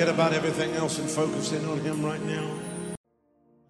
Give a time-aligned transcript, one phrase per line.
[0.00, 2.46] forget about everything else and focus in on Him right now.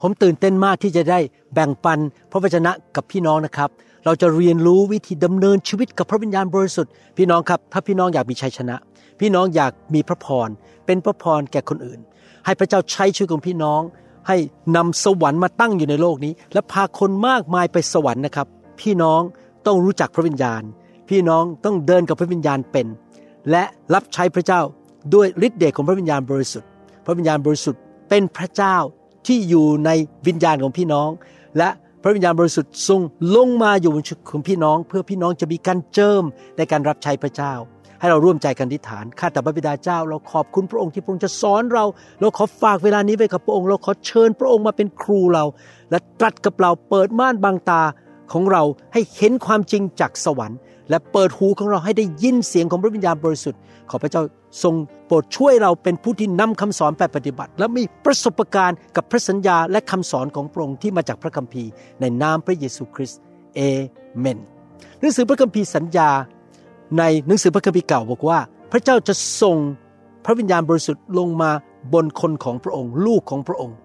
[0.03, 1.19] ผมตื่นเต้นมากที่จะได้
[1.55, 1.99] แบ่งปัน
[2.31, 3.71] พระวจนะกับพี่น้องนะครับ
[4.05, 8.77] เราจะเรียนรู้วิธีดำเนินชีวิตกับพระวิญญาณบริสุทธิ์ พี่น้องครับ ถ้าพี่น้องอยากมีชัยชนะ
[9.21, 10.49] พี่น้องอยากมีพระพร
[10.87, 12.01] เป็นพระพรแก่คนอื่น
[12.45, 13.81] ให้พระเจ้าใช้ชีวิตของพี่น้อง
[14.29, 14.37] ให้
[14.77, 18.47] นำสวรรค์มาตั้งอยู่ในโลกนี้ และพาคนมากมายไปสวรรค์นะครับ
[18.81, 19.21] พี่น้อง
[19.67, 20.63] ต้องรู้จักพระวิญญาณ
[21.09, 22.87] พี่น้องต้องเดินกับพระวิญญาณเป็น
[23.51, 23.65] และ
[23.95, 24.61] รับใช้พระเจ้า
[25.15, 26.69] ด้วยฤทธิ์เดชของพระวิญญาณบริสุทธิ์
[27.05, 28.77] พระวิญญาณบริสุทธิ์เป็นพระเจ้า
[29.27, 29.91] ที่อยู่ใน
[30.27, 31.11] วิญญาณของพี่น้อง
[31.59, 31.69] และ
[32.03, 33.01] พระวิญญาณบริสุทธิ์ทรง
[33.37, 36.23] ลงมาอยู่บนชีวิตของพี่น้อง เพื่อพี่น้องจะมีการเจิม
[36.57, 37.55] ในการรับใช้พระเจ้า
[38.01, 41.85] ให้เราร่วมใจกันอธิษฐานข้าแต่พระบิดาเจ้า เราขอบคุณพระองค์ที่พระองค์จะสอนเรา
[42.21, 45.45] เราขอฝากเวลานี้ไว้กับพระองค์ เราขอเชิญพระองค์มาเป็นครูเรา
[45.91, 47.83] และตรัสกับเราเปิดม่านบางตา
[48.33, 48.63] ของเรา
[48.93, 50.59] ให้เห็นความจริงจากสวรรค์
[50.91, 53.61] และเปิดหูของเราให้ได้ยินเสียงของพระวิญญาณบริสุทธิ์
[53.91, 54.23] ขอพระเจ้า
[54.63, 54.75] ทรง
[55.07, 61.71] โปรดช่วยเราเป็นผู้ที่นำคำสอนไปปฏิบัติ และมีประสบการณ์กับพระสัญญาและคำสอนของพระองค์ที่มาจากพระคัมภีร์
[62.01, 63.21] ในนามพระเยซูคริสต์
[63.55, 63.61] เอ
[64.19, 64.39] เมน
[65.01, 66.11] หนังสือพระคัมภีร์สัญญา
[66.99, 68.39] ในหนังสือพระคัมภีร์เก่าบอกว่า
[68.73, 69.57] พระเจ้าจะส่ง
[70.25, 71.51] พระวิญญาณบริสุทธิ์ลงมา
[71.95, 73.77] บนคนของพระองค์ ลูกของพระองค์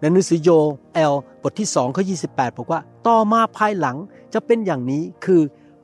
[0.00, 0.50] ในหนังสือโย
[0.94, 3.96] เอลบทที่2ข้อ28บอกว่า ต่อมาภายหลัง
[4.34, 5.40] จะเป็นอย่างนี้คือ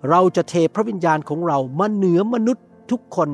[0.09, 3.29] เราจะเทพระวิญญาณของเรามาเหนือมนุษย์ทุกคน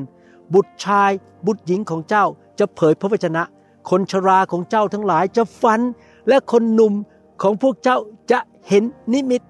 [0.53, 1.11] บุตรชาย
[1.45, 2.25] บุตรหญิงของเจ้า
[2.59, 3.43] จะเผยพระวจนะ
[3.89, 5.81] คนชราของเจ้าทั้งหลายจะฝัน
[6.27, 6.93] และคนหนุ่ม
[7.41, 7.97] ของพวกเจ้า
[8.31, 8.83] จะเห็น
[9.13, 9.41] นิมิต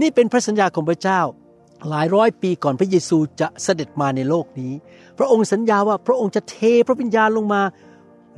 [0.00, 1.20] นี่เป็นพระสัญญาของพระเจ้า
[1.88, 4.72] หลายร้อยปีก่อนพระเยซูจะเสด็จมาในโลกนี้
[5.18, 6.56] พระองค์สัญญาว่าพระองค์จะเท
[6.86, 7.62] พระวิญญาณลงมา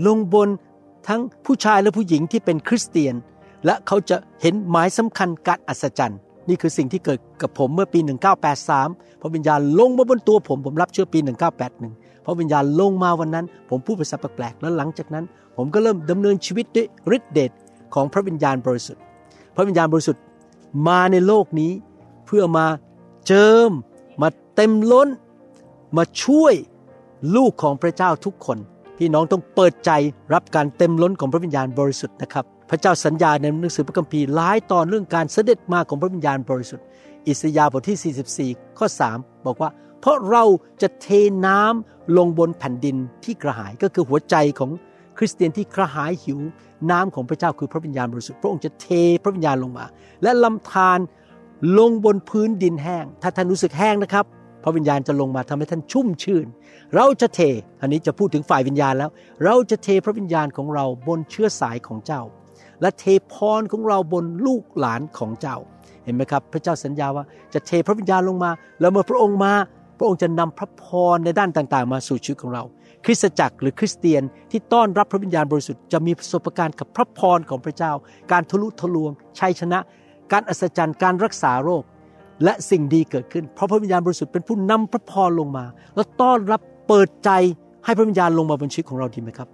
[0.06, 0.48] ลงบน
[1.08, 3.14] ทั้งผู้ชายและผู้หญิงที่เป็นคริสเตียน
[3.66, 8.00] และเขาจะเห็นหมายสำคัญการอัศจรรย์ นี่คือสิ่งที่เกิดกับผมเมื่อปี
[8.60, 11.18] 1983 พระวิญญาณลงมาบนตัวผม ผมรับเชื่อปี
[11.72, 15.24] 1981 พระวิญญาณลงมาวันนั้น ผมพูดภาษาแปลกๆ แล้วหลังจากนั้น
[15.56, 17.50] ผมก็เริ่มดำเนินชีวิตด้วยฤทธิเดช
[17.94, 19.02] ของพระวิญญาณบริสุทธิ์
[19.56, 20.22] พระวิญญาณบริสุทธิ์
[20.88, 21.72] มาในโลกนี้
[22.26, 22.66] เพื่อมา
[23.26, 23.70] เจิม
[24.22, 25.08] มาเต็มล้น
[25.96, 26.54] มาช่วย
[27.36, 28.58] ลูกของพระเจ้าทุกคน
[28.98, 29.90] พี่น้องต้องเปิดใจ
[30.34, 36.86] รับการเต็มล้นของพระวิญญาณบริสุทธิ์นะครับ พระเจ้าสัญญาในหนังสือพระคัมภีร์หลายตอนเรื่องการเสด็จมาของพระวิญญาณบริสุทธิ์
[37.28, 38.86] อิสยาห์บทที่ 44 ข้อ
[39.16, 39.70] 3 บอกว่า
[40.00, 40.44] เพราะเรา
[40.82, 41.06] จะเท
[41.46, 44.70] น้ำลงบนแผ่นดินที่กระหายก็คือหัวใจของ
[45.18, 46.38] คริสเตียนที่กระหายหิว
[46.90, 48.86] น้ำของพระเจ้าคือพระวิญญาณบริสุทธิ์พระองค์จะเท
[49.22, 49.84] พระวิญญาณลงมา
[50.22, 50.98] และลำธาร
[51.78, 54.24] ลงบนพื้นดินแห้ง ถ้าท่านรู้สึกแห้งนะครับ
[54.62, 56.46] พระวิญญาณจะลงมาทำให้ท่านชุ่มชื่น
[56.94, 57.40] เราจะเท
[57.80, 59.10] อันนี้จะพูดถึงฝ่ายวิญญาณแล้ว
[59.44, 62.22] เราจะเทพระวิญญาณของเราบนเชื้อสายของเจ้า
[62.80, 65.56] และเทพรของเราบนลูกหลานของเจ้า
[66.04, 67.24] เห็นไหมครับ พระเจ้าสัญญาว่า
[67.54, 69.52] จะเทพระวิญญาณลงมา แล้วเมื่อพระองค์มา
[69.98, 72.62] พระองค์จะนำพระพรในด้านต่างๆ มาสู่ชีวิตของเรา
[73.04, 77.92] คริสตจักรหรือคริสเตียนที่ต้อนรับพระวิญญาณบริสุทธิ์จะมีประสบการณ์กับพระพรของพระเจ้า
[78.32, 79.78] การทะลุทะลวง ชัยชนะ
[80.32, 81.82] การอัศจรรย์ การรักษาโรค
[82.44, 87.30] และสิ่งดีเกิดขึ้น เพราะพระวิญญาณบริสุทธิ์เป็นผู้นำพระพรลงมา แล้วต้อนรับเปิดใจ
[87.84, 89.48] ให้พระวิญญาณลงมาบนชีวิตของเราดีไหมครับ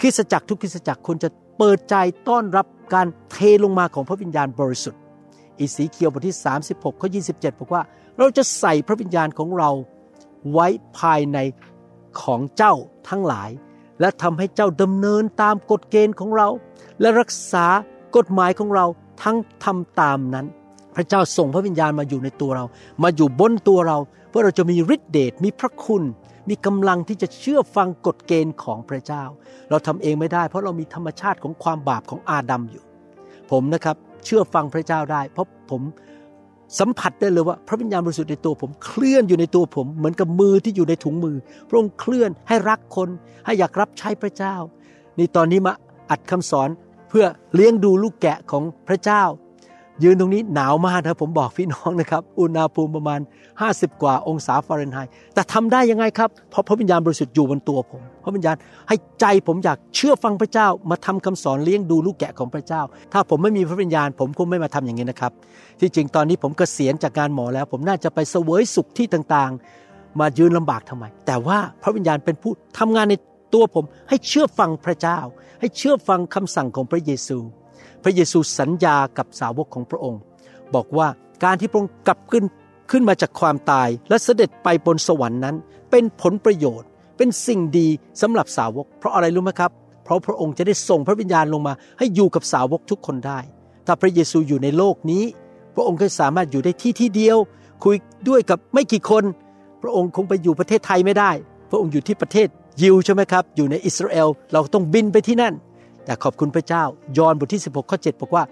[0.00, 1.94] คริสตจักรทุกคริสตจักรควรจะเปิดใจ
[2.28, 5.00] ต้อนรับการเทลงมาของพระวิญญาณบริสุทธิ์
[5.58, 6.36] อีสีเคียวบทที่
[6.68, 7.82] 36ข้อ27 บอกว่า
[8.18, 9.70] เราจะใส่พระวิญญาณของเรา
[10.52, 10.66] ไว้
[10.98, 11.38] ภายใน
[12.22, 12.74] ของเจ้า
[13.08, 13.50] ทั้งหลาย
[14.00, 16.48] และทำให้เจ้าดำเนินตามกฎเกณฑ์ของเรา
[17.00, 17.66] และรักษา
[18.16, 18.86] กฎหมายของเรา
[19.22, 20.46] ทั้งทำตามนั้น
[20.94, 22.64] พระเจ้าส่งพระวิญญาณมาอยู่ในตัวเรา
[23.02, 23.98] มาอยู่บนตัวเรา
[24.28, 26.02] เพื่อเราจะมีฤทธิเดชมีพระคุณ
[26.48, 29.24] มีกำลังที่จะเชื่อฟังกฎเกณฑ์ของพระเจ้า
[29.70, 32.84] เราทำเองไม่ได้ เพราะเรามีธรรมชาติของความบาปของอาดัมอยู่
[33.50, 35.82] ผมนะครับเชื่อฟังพระเจ้าได้ เพราะผม
[36.78, 41.36] สัมผัสได้เลยว่า พระวิญญาณบริสุทธิ์ในตัวผมเคลื่อนอยู่ในตัวผม เหมือนกับมือที่อยู่ในถุงมือ
[41.68, 43.08] พระองค์เคลื่อนให้รักคน
[43.44, 44.54] ให้อยากรับใช้พระเจ้า
[45.18, 45.72] นี่ตอนนี้มา
[46.10, 46.68] อัดคำสอน
[47.08, 47.24] เพื่อ
[47.54, 49.22] เลี้ยงดูลูกแกะของพระเจ้า
[50.02, 53.20] ยืนตรงนี้หนาวมากนะผมบอกพี่น้องนะครับ อุณหภูมิประมาณ
[53.60, 58.56] 50 กว่าองศาฟาเรนไฮต์แต่ทำได้ยังไงครับ เพราะพระวิญญาณบริสุทธิ์อยู่บนตัวผม พระวิญญาณ
[58.88, 62.82] ให้ใจผมอยากเชื่อฟังพระเจ้า มาทำคำสอนเลี้ยงดูลูกแกะของพระเจ้า
[63.12, 65.32] ถ้าผมไม่มีพระวิญญาณ ผมคงไม่มาทำอย่างนี้นะครับ
[65.80, 73.14] ที่จริงตอนนี้ผมกเกษียณจากงานหมอแล้ว ผมน่าจะไปเสวยสุขที่ต่างๆ มายืนลำบากทำไม แต่ว่าพระวิญญาณเป็นผู้ทำงานใน
[73.54, 75.18] ตัวผม ให้เชื่อฟังพระเจ้า
[75.60, 77.38] ให้เชื่อฟังคำสั่งของพระเยซู
[78.04, 80.20] พระเยซูสัญญากับสาวกของพระองค์
[80.74, 81.08] บอกว่า
[81.44, 82.44] การที่พระองค์กลับขึ้น
[82.90, 85.56] ขึ้นมาจากความตายและเสด็จไปบนสวรรค์นั้น
[85.90, 87.88] เป็นผลประโยชน์ เป็นสิ่งดี
[88.22, 89.70] สำหรับสาวก เพราะอะไรรู้ไหมครับ
[90.04, 93.38] เพราะพระองค์จะได้ส่งพระวิญญาณลงมา ให้อยู่กับสาวกทุกคนได้
[93.86, 95.24] ถ้าพระเยซูอยู่ในโลกนี้
[95.74, 97.38] พระองค์ก็สามารถอยู่ได้ที่ที่เดียว
[97.84, 97.96] คุย
[98.28, 99.24] ด้วยกับไม่กี่คน
[99.82, 101.30] พระองค์คงไปอยู่ประเทศไทยไม่ได้
[101.70, 102.48] พระองค์อยู่ที่ประเทศ
[102.82, 105.54] ยิวใช่ไหมครับ อยู่ในอิสราเอล เราต้องบินไปที่นั่น
[106.04, 106.84] แต่ขอบคุณพระเจ้า
[107.18, 108.44] ยอห์นบทที่ 16ข้อ7บอกว่า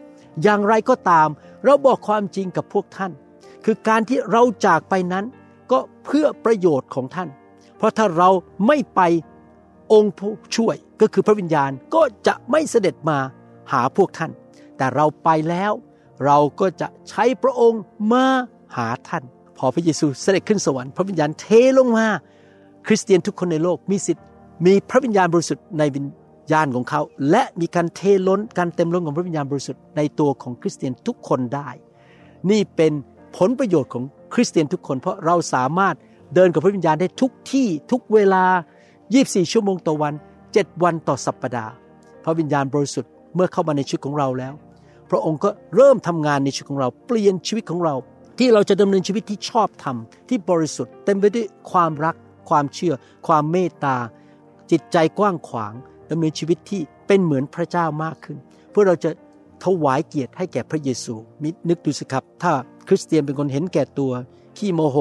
[0.43, 1.29] อย่างไรก็ตาม
[1.65, 3.13] เราบอกความจริงกับพวกท่าน
[3.65, 5.25] คือการที่เราจากไปนั้น
[5.73, 7.29] ก็เพื่อประโยชน์ของท่าน
[7.77, 8.31] เพราะถ้าเรา
[8.67, 9.01] ไม่ไป
[9.93, 13.19] องค์ผู้ช่วยก็คือพระวิญญาณก็จะไม่เสด็จมา
[13.73, 14.31] หาพวกท่าน
[14.77, 15.73] แต่เราไปแล้ว
[16.25, 17.83] เราก็จะใช้พระองค์
[18.13, 18.25] มา
[18.77, 19.23] หาท่าน
[19.59, 21.47] พอพระเยซูเสด็จขึ้นสวรรค์พระวิญญาณเท
[21.79, 22.07] ลงมา
[22.87, 24.25] คริสเตียนทุกคนในโลกมีสิทธิ์
[24.67, 25.83] มีพระวิญญาณบริสุทธิ์ใน
[26.53, 27.01] ญาณของเขา
[27.31, 31.69] และมีการเทล้นการเต็มล้นของพระวิญญาณบริสุทธิ์ในตัวของคริสเตียนทุกคนได้
[32.51, 32.93] นี่เป็น
[33.37, 34.05] ผลประโยชน์ของ
[34.35, 35.95] คริสเตียนทุกคน เพราะเราสามารถ
[36.35, 38.45] เดินกับพระวิญญาณได้ทุกที่ทุกเวลา
[38.95, 40.15] 24 ชั่วโมงต่อวัน
[40.49, 41.73] 7 วันต่อสัปปดาห์
[42.25, 44.55] พระวิญญาณบริสุทธิ์เมื่อเข้ามาในชีวิตของเราแล้ว
[45.11, 47.95] พระองค์ก็เริ่มทำงานในชีวิตของเรา เปลี่ยนชีวิตของเรา
[48.39, 49.97] ที่เราจะดำเนินชีวิตที่ชอบธรรม
[50.29, 52.15] ที่บริสุทธิ์เต็มไปด้วยความรัก
[52.49, 52.95] ความเชื่อ
[53.27, 53.97] ความเมตตา
[54.71, 55.73] จิตใจกว้างขวาง
[56.11, 58.39] ดำเนินชีวิตที่เป็นเหมือนพระเจ้ามากขึ้น
[58.71, 59.11] เพื่อเราจะ
[59.65, 62.53] ถวายเกียรติให้แก่พระเยซูมินึกดูสิครับ ถ้า
[62.89, 64.13] คริสเตียนเป็นคนเห็นแก่ตัว
[64.59, 64.99] ขี้โมโห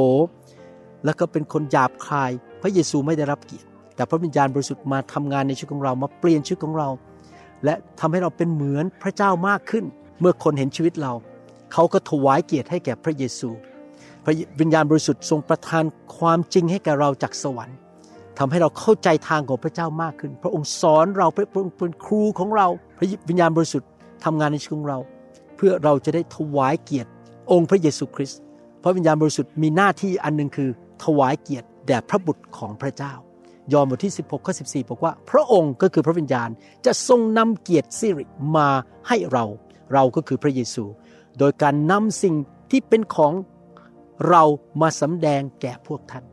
[1.06, 2.32] แล้วก็เป็นคนหยาบคาย
[2.62, 6.90] พระเยซูไม่ได้รับเกียรติ แต่พระวิญญาณบริสุทธิ์มาทำงานในชีวิตของเรามาเปลี่ยนชีวิตของเรา
[7.66, 9.86] และทำให้เราเป็นเหมือนพระเจ้ามากขึ้น
[10.20, 11.14] เมื่อคนเห็นชีวิตเรา
[11.74, 13.50] เขาก็ถวายเกียรติให้แก่พระเยซู
[14.24, 15.84] พระวิญญาณบริสุทธิ์ทรงประทาน
[16.18, 17.78] ความจริงให้แก่เราจากสวรรค์
[18.38, 22.68] ทำให้เราเข้าใจทางของพระเจ้ามากขึ้น พระองค์สอนเราพระองค์เป็นครูของเรา
[22.98, 23.90] พระวิญญาณบริสุทธิ์
[24.26, 25.00] ทำงานในชีวิตของเรา
[25.58, 27.10] เพื่อเราจะได้ถวายเกียรติ
[27.52, 28.40] องค์พระเยซูคริสต์
[28.84, 30.70] พระวิญญาณบริสุทธิ์มีหน้าที่อันหนึ่งคือ
[31.04, 33.14] ถวายเกียรติแด่พระบุตรของพระเจ้า
[33.74, 36.50] ยอห์นบทที่ 16ข้อ14 บอกว่า พระองค์ก็คือพระวิญญาณ
[36.86, 38.26] จะทรงนำเกียรติสิริ
[38.56, 38.70] มา
[39.08, 39.46] ให้เรา
[39.94, 40.84] เราก็คือพระเยซู
[41.40, 42.36] โดยการนำสิ่ง
[42.72, 43.34] ที่เป็นของ
[44.30, 44.44] เรา
[44.82, 46.24] มาสำแดงแก่พวกท่าน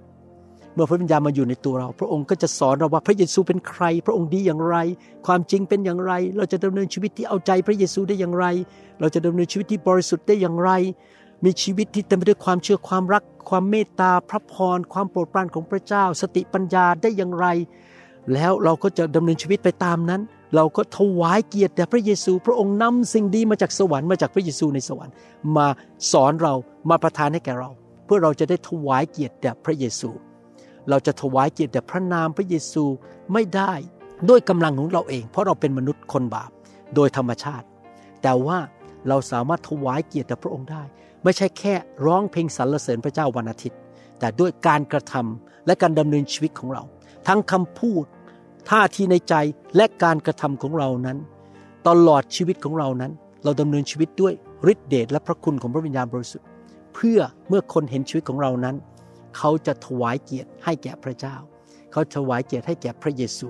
[0.79, 4.77] มื่อพระวิญญาณมาอยู่ในตัวเรา พระองค์ก็จะสอนเราว่าพระเยซูเป็นใคร พระองค์ดีอย่างไร
[5.27, 8.47] ความจริงเป็นอย่างไร เราจะดำเนินชีวิตที่เอาใจพระเยซูได้อย่างไร
[9.01, 10.71] เราจะดำเนินชีวิตที่บริสุทธิ์ได้อย่างไร
[11.45, 17.47] มีชีวิตที่เต็มไปด้วยความเชื่อความรัก ความเมตตา พระพร ความโปรดปรานของพระเจ้า สติปัญญาได้อย่างไร
[18.35, 20.21] แล้วเราก็จะดำเนินชีวิตไปตามนั้น
[20.55, 25.15] เราก็ถวายเกียรติแด่พระเยซู พระองค์นำสิ่งดีมาจากสวรรค์มาจากพระเยซูในสวรรค์
[25.57, 25.67] มา
[26.13, 26.55] สอนเรา
[26.91, 27.71] มาประทานให้แก่เรา
[28.05, 30.11] เพื่อเราจะได้ถวายเกียรติแด่พระเยซู
[30.91, 32.85] เราจะถวายเกียรติแด่พระนามพระเยซู
[33.33, 33.73] ไม่ได้
[34.29, 36.51] ด้วยกำลังของเราเอง เพราะเราเป็นมนุษย์คนบาป
[36.95, 37.67] โดยธรรมชาติ
[38.23, 38.59] แต่ว่า
[39.09, 40.83] เราสามารถถวายเกียรติแด่พระองค์ได้
[41.25, 41.75] ไม่ใช่แค่
[42.07, 43.79] ร้องเพลงสรรเสริญพระเจ้าวันอาทิตย์
[44.19, 46.83] แต่ด้วยการกระทำและการดำเนินชีวิตของเรา
[47.29, 48.05] ทั้งคำพูด
[48.71, 49.35] ท่าทีในใจ
[49.77, 51.19] และการกระทำของเรานั้น
[51.89, 53.13] ตลอดชีวิตของเรานั้น
[53.45, 54.35] เราดำเนินชีวิตด้วย
[54.73, 56.47] ฤทธิเดชและพระคุณของพระวิญญาณบริสุทธิ์
[56.95, 57.19] เพื่อ
[57.49, 58.77] เมื่อคนเห็นชีวิตของเรานั้น
[59.37, 61.37] เขาจะถวายเกียรติให้แก่พระเจ้า
[61.93, 63.49] เขาถวายเกียรติให้แก่พระเยซู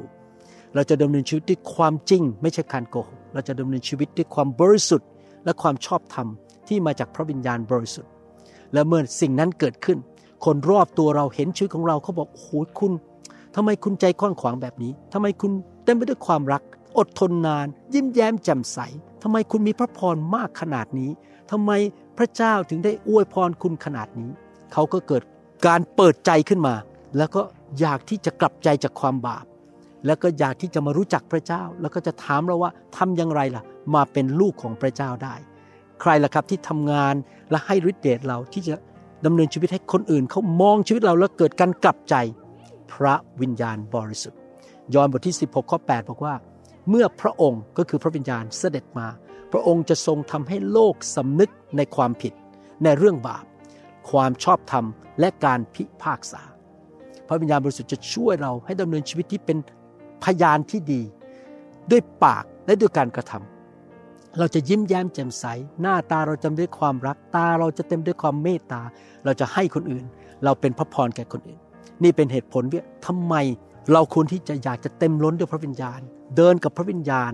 [0.75, 5.09] เราจะดำเนินชีวิตด้วยความจริง ไม่ใช่การโกหก เราจะดำเนินชีวิตด้วยความบริสุทธิ์
[5.45, 6.29] และความชอบธรรม
[6.69, 8.11] ที่มาจากพระวิญญาณบริสุทธิ์
[8.73, 9.99] และเมื่อสิ่งนั้นเกิดขึ้น
[10.45, 12.93] คนรอบตัวเราเห็นชีวิตของเราเขาบอกโอ้โหคุณ
[13.55, 15.51] ทำไมคุณใจกว้างขวางแบบนี้ทำไมคุณ
[15.85, 16.63] เต็มไปด้วยความรัก
[16.99, 18.79] อดทนนาน ยิ้มแย้มแจ่มใส
[19.23, 21.11] ทำไมคุณมีพระพรมากขนาดนี้
[21.51, 21.71] ทำไม
[22.19, 24.31] พระเจ้าถึงได้อวยพรคุณขนาดนี้
[24.73, 25.23] เขาก็เกิด
[25.67, 26.75] การเปิดใจขึ้นมา
[27.17, 27.43] แล้วก็
[27.81, 29.45] อยากที่จะกลับใจจากความบาป
[30.07, 33.63] แล้วก็อยากที่จะมารู้จักพระเจ้า แล้วก็จะถามเราว่าทำอย่างไรล่ะ
[33.95, 35.35] มาเป็นลูกของพระเจ้าได้
[36.01, 37.15] ใครล่ะครับที่ทำงาน
[37.51, 38.75] และให้ฤทธิ์เดชเราที่จะ
[39.27, 42.15] ดำเนินชีวิตให้คนอื่นเขามองชีวิตเราแล้วเกิดการกลับใจ
[42.93, 44.41] พระวิญญาณบริสุทธิ์
[44.95, 46.35] ยอห์นบทที่ 16ข้อ8บอกว่า
[46.89, 49.07] เมื่อพระองค์ก็คือพระวิญญาณเสด็จมา
[49.53, 52.33] พระองค์จะทรงทำให้โลกสำนึกในความผิด
[52.85, 53.45] ในเรื่องบาป
[54.11, 54.85] ความชอบธรรม
[55.21, 56.43] และการพิพากษา
[57.29, 59.59] พระวิญญาณบริสุทธิ์จะช่วยเราให้ดำเนินชีวิตที่เป็น
[60.25, 61.03] พยานที่ดี
[61.91, 65.45] ด้วยปากและด้วยการกระทำเราจะยิ้มแย้มแจ่มใส
[65.81, 68.83] หน้าตาเราจะเต็มด้วยความรักตาเราจะเต็มด้วยความเมตตา
[69.25, 70.05] เราจะให้คนอื่น
[70.45, 71.61] เราเป็นพระพรแก่คนอื่น
[72.03, 73.35] นี่เป็นเหตุผลว่าทำไม
[73.93, 76.01] เราควรที่จะอยากจะเต็มล้นด้วยพระวิญญาณ
[76.37, 77.33] เดินกับพระวิญญาณ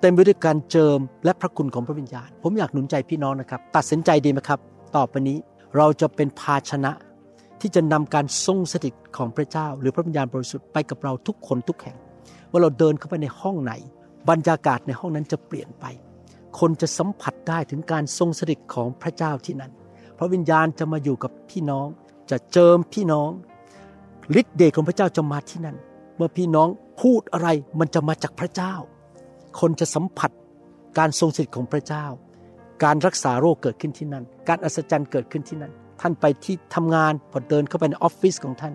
[0.00, 4.58] เต็มไปด้วยการเจิมและพระคุณของพระวิญญาณ ผมอยากหนุนใจพี่น้องนะครับ ตัดสินใจดีไหมครับ
[4.96, 5.36] ต่อไปนี้
[5.76, 6.92] เราจะเป็นภาชนะ
[7.60, 11.96] ที่จะนำการทรงสถิตของพระเจ้า หรือพระวิญญาณบริสุทธิ์ไปกับเราทุกคนทุกแห่ง
[12.50, 13.72] ว่าเราเดินเข้าไปในห้องไหน
[14.28, 15.84] บรรยากาศในห้องนั้นจะเปลี่ยนไป
[16.58, 19.72] คนจะสัมผัสได้ถึงการทรงสถิตของพระเจ้าที่นั่น
[20.18, 21.86] พระวิญญาณจะมาอยู่กับพี่น้อง
[22.30, 23.30] จะเจิมพี่น้อง
[24.40, 25.76] ฤทธิ์เดชของพระเจ้าจะมาที่นั่น
[26.16, 26.68] เมื่อพี่น้อง
[27.00, 27.48] พูดอะไร
[27.78, 28.74] มันจะมาจากพระเจ้า
[29.60, 30.30] คนจะสัมผัส
[30.98, 32.04] การทรงสถิตของพระเจ้า
[32.84, 38.74] การรักษาโรคเกิดขึ้นที่นั่น การอัศจรรย์เกิดขึ้นที่นั่น ท่านไปที่ทำงานพอเดินเข้าไปในออฟฟิศของท่าน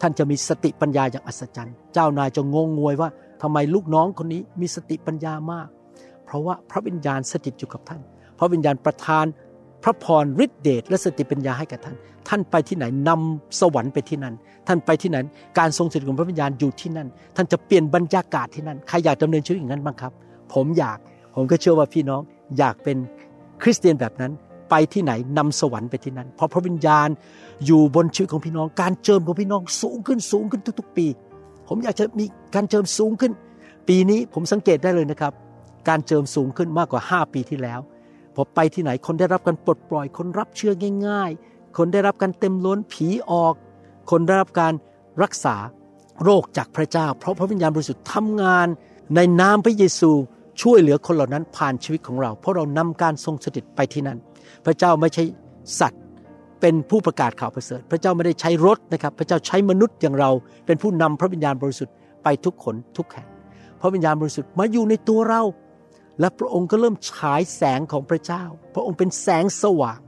[0.00, 3.08] ท่านจะมีสติปัญญาอย่างอัศจรรย์ เจ้านายจะงงงวยว่า
[3.42, 5.68] ทำไมลูกน้องคนนี้มีสติปัญญามาก
[6.24, 8.00] เพราะว่าพระวิญญาณสถิตอยู่กับท่าน
[8.38, 9.26] พระวิญญาณประทาน
[9.84, 11.96] พระพรฤทธิเดชและสติปัญญาให้กับท่าน
[12.28, 14.34] ท่านไปที่ไหนนำสวรรค์ไปที่นั่น
[14.68, 15.26] ท่านไปที่นั้น
[15.58, 20.12] การทรงสถิตของพระวิญญาณอยู่ที่นั่น ท่านจะเปลี่ยนบรรยากาศที่นั่น ใครอยากดำเนินชีวิตอย่างนั้นบ้างครับ
[20.54, 20.98] ผมอยาก
[21.34, 22.20] ผมก็เชื่อว่าพี่น้อง
[22.58, 22.96] อยากเป็น
[23.62, 24.32] คริสเตียนแบบนั้น
[24.70, 27.08] ไปที่ไหนนำสวรรค์ไปที่นั่นเพราะพระวิญญาณ
[27.66, 31.06] อยู่บนชีวิตของพี่น้อง การเจิมของพี่น้องสูงขึ้นสูงขึ้นทุก ๆ ปี
[31.68, 32.24] ผมอยากจะมี
[32.54, 33.32] การเจิมสูงขึ้น
[33.88, 35.32] ปีนี้ผมสังเกตได้เลยนะครับ
[35.88, 37.80] การเจิมสูงขึ้นมากกว่า 5 ปีที่แล้ว
[38.34, 40.72] พอไปที่ไหนคนได้รับการปลดปล่อย คนรับเชื่อ
[41.06, 43.54] ง่าย ๆ คนได้รับการเต็มล้นผีออก
[44.10, 44.72] คนได้รับการ
[45.22, 45.56] รักษา
[46.24, 48.66] โรคจากพระเจ้า เพราะพระวิญญาณบริสุทธิ์ทำงาน
[49.14, 50.12] ในนามพระเยซู
[50.62, 54.18] ช่วยเหลือคนเหล่านั้นผ่านชีวิตของเรา เพราะเรานำการทรงสถิตไปที่นั่น
[54.66, 55.24] พระเจ้าไม่ใช่
[55.80, 56.02] สัตว์
[56.60, 60.30] เป็นผู้ประกาศข่าวประเสริฐ พระเจ้าไม่ได้ใช้รถนะครับ พระเจ้าใช้มนุษย์อย่างเรา
[60.66, 63.28] เป็นผู้นำพระวิญญาณบริสุทธิ์ไปทุกคนทุกแห่ง
[63.80, 65.42] พระวิญญาณบริสุทธิ์มาอยู่ในตัวเรา
[66.20, 70.00] และพระองค์ก็เริ่มฉายแสงของพระเจ้า พระองค์เป็นแสงสว่าง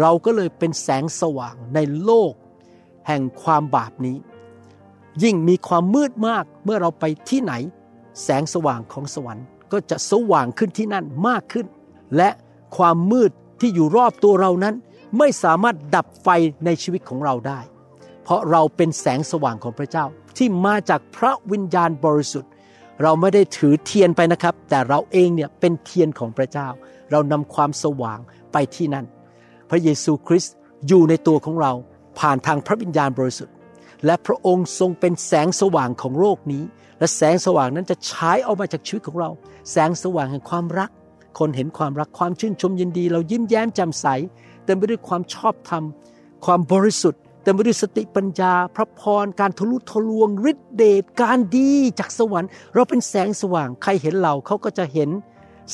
[0.00, 2.32] เราก็เลยเป็นแสงสว่างในโลก
[3.06, 4.16] แห่งความบาปนี้
[5.22, 7.52] ยิ่งมีความมืดมากเมื่อเราไปที่ไหน
[8.22, 11.66] แสงสว่างของสวรรค์ ก็จะสว่างขึ้นที่นั่นมากขึ้น
[12.16, 12.30] และ
[12.76, 14.74] ความมืดที่อยู่รอบตัวเรานั้น
[15.18, 16.28] ไม่สามารถดับไฟ
[16.64, 17.60] ในชีวิตของเราได้
[18.24, 20.04] เพราะเราเป็นแสงสว่างของพระเจ้า
[20.36, 22.50] ที่มาจากพระวิญญาณบริสุทธิ์
[23.02, 26.68] เราไม่ได้ถือเทียนไปนะครับ แต่เราเองเนี่ยเป็นเทียนของพระเจ้า
[27.10, 28.18] เรานำความสว่าง
[28.52, 29.06] ไปที่นั่น
[29.70, 30.54] พระเยซูคริสต์
[30.88, 31.72] อยู่ในตัวของเรา
[32.18, 33.54] ผ่านทางพระวิญญาณบริสุทธิ์
[34.06, 36.62] และพระองค์ทรงเป็นแสงสว่างของโลกนี้
[37.02, 39.30] และแสงสว่างนั้นจะฉายออกมาจากชีวิตของเรา
[39.70, 40.90] แสงสว่างแห่งความรัก
[41.38, 44.06] คนเห็นความรักความชื่นชมยินดี เรายิ้มแย้มแจ่มใส
[44.64, 45.84] เต็มไปด้วยความชอบธรรม
[46.44, 55.10] ความบริสุทธิ์เต็มไปด้วยสติปัญญา พระพร การทะลุทะลวงฤทธิเดชการดีจากสวรรค์ เราเป็นแสงสว่างใครเห็นเราเขาก็จะเห็น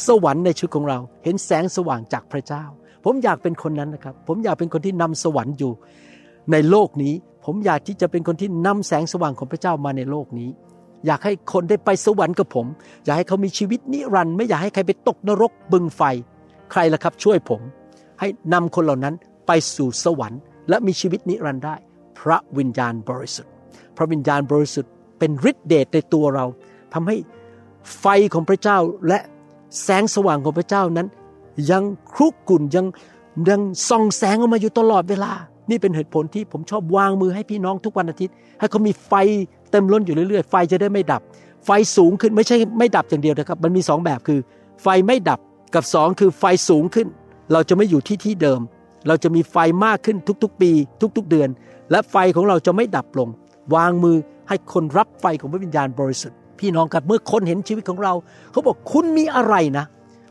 [0.07, 2.65] สวรรค์ในชีวิตของเรา เห็นแสงสว่างจากพระเจ้า
[3.05, 5.73] ผมอยากเป็นคนนั้นนะครับ ผมอยากเป็นคนที่นำสวรรค์อยู่
[6.53, 10.51] ในโลกนี้ ผมอยากที่จะเป็นคนที่นำแสงสว่างของพระเจ้ามาในโลกนี้
[11.07, 12.67] อยากให้คนได้ไปสวรรค์กับผม
[13.05, 16.03] อยากให้เขามีชีวิตนิรันดร์ไม่อยากให้ใครไปตกนรกบึงไฟ
[16.71, 17.61] ใครล่ะครับช่วยผม
[18.21, 19.15] ให้นำคนเหล่านั้น
[19.47, 21.75] ไปสู่สวรรค์และมีชีวิตนิรันดร์ได้
[22.19, 23.53] พระวิญญาณบริสุทธิ์
[23.97, 26.47] พระวิญญาณบริสุทธิ์เป็นฤทธิเดชในตัวเรา
[26.95, 27.17] ทำให้
[28.01, 28.79] ไฟของพระเจ้า
[29.09, 29.19] และ
[29.83, 31.09] แสงสว่างของพระเจ้านั้น
[31.71, 31.83] ยัง
[32.15, 32.87] ครุกรุ่นยัง
[33.49, 35.33] ยังส่องแสงออกมาอยู่ตลอดเวลา
[35.71, 39.13] นี่เป็นเหตุผลที่ผมชอบวางมือให้พี่น้องทุกวันอาทิตย์ ให้เขามีไฟ
[39.71, 41.23] เต็มล้นอยู่เรื่อยๆ ไฟจะได้ไม่ดับ
[41.65, 44.41] ไฟสูงขึ้นไม่ใช่ไม่ดับอย่างเดียวนะครับ มันมีสองแบบคือ
[44.83, 45.41] ไฟไม่ดับ
[45.75, 47.07] กับสองคือไฟสูงขึ้น
[47.53, 48.61] เราจะไม่อยู่ที่ที่เดิม
[49.09, 50.71] เราจะมีไฟมากขึ้นทุกๆ ปี
[51.17, 51.49] ทุก ๆ เดือน
[51.91, 53.29] และไฟของเราจะไม่ดับลง
[53.75, 54.17] วางมือ
[54.49, 58.13] ให้คนรับไฟของพระวิญญาณบริสุทธิ์พี่น้องครับเมื่อคนเห็นชีวิตของเรา
[58.53, 59.85] เขาบอกคุณมีอะไรนะ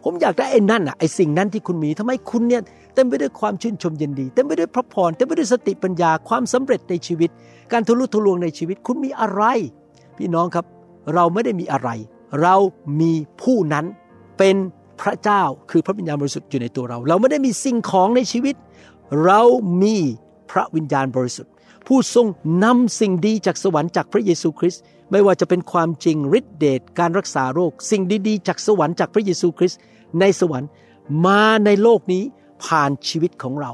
[0.10, 2.62] ผมอยากได้ไอ้นั่นอะไอ้สิ่งนั้นที่คุณมีทำไมคุณเนี่ย
[2.96, 7.30] เต็มไปด้วยความชื่นชมยินดี เต็มไปด้วยพระพรเต็มไปด้วยสติปัญญาความสำเร็จในชีวิต
[7.72, 9.44] การทะลุทะลวงในชีวิตคุณมีอะไร
[10.18, 10.66] พี่น้องครับ
[11.14, 11.90] เราไม่ได้มีอะไร
[12.42, 12.56] เรา
[13.00, 13.12] มี
[13.42, 13.86] ผู้นั้น
[14.38, 14.56] เป็น
[15.02, 18.56] พระเจ้าคือพระวิญญาณบริสุทธิ์อยู่ในตัวเรา เราไม่ได้มีสิ่งของในชีวิต
[19.26, 19.42] เรา
[19.84, 19.96] มี
[20.52, 21.52] พระวิญญาณบริสุทธิ์
[21.88, 22.28] ผู้ทรง
[22.64, 29.80] นำสิ่งดีจากสวรรค์จากพระเยซูคริสต์ไม่ว่าจะเป็นความจริงฤทธิเดชการรักษาโรค สิ่งดีๆ จากสวรรค์จากพระเยซูคริสต์
[30.20, 30.70] ในสวรรค์
[31.26, 32.24] มาในโลกนี้
[32.66, 33.72] ผ่านชีวิตของเรา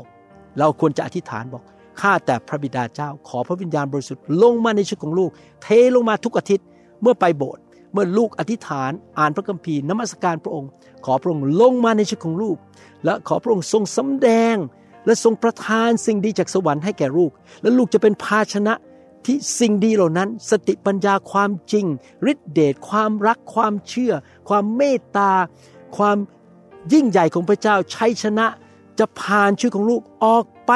[0.60, 1.64] เราควรจะอธิษฐานบอก
[2.02, 5.30] ข้าแต่พระบิดาเจ้า ขอพระวิญญาณบริสุทธิ์ลงมาในชีวิตของลูก
[5.64, 6.66] เทลงมาทุกอาทิตย์
[7.02, 7.62] เมื่อไปโบสถ์
[7.94, 10.70] เมื่อลูกอธิษฐานอ่านพระคัมภีร์นมัสการพระองค์
[11.06, 12.58] ขอพระองค์ลงมาในชีวิตของลูก
[13.06, 14.56] และขอพระองค์ทรงสำแดง
[15.06, 18.74] และทรงประทานสิ่งดีจากสวรรค์ให้แก่ลูก และลูกจะเป็นภาชนะ
[19.26, 21.86] ที่สิ่งดีเหล่านั้น สติปัญญาความจริง
[22.32, 24.14] ฤทธิเดชความรักความเชื่อ
[24.50, 25.32] ความเมตตา
[25.98, 26.18] ความ
[26.94, 28.48] ยิ่งใหญ่ของพระเจ้าชัยชนะ
[29.00, 30.72] จะผ่านชีวิตของลูกออกไป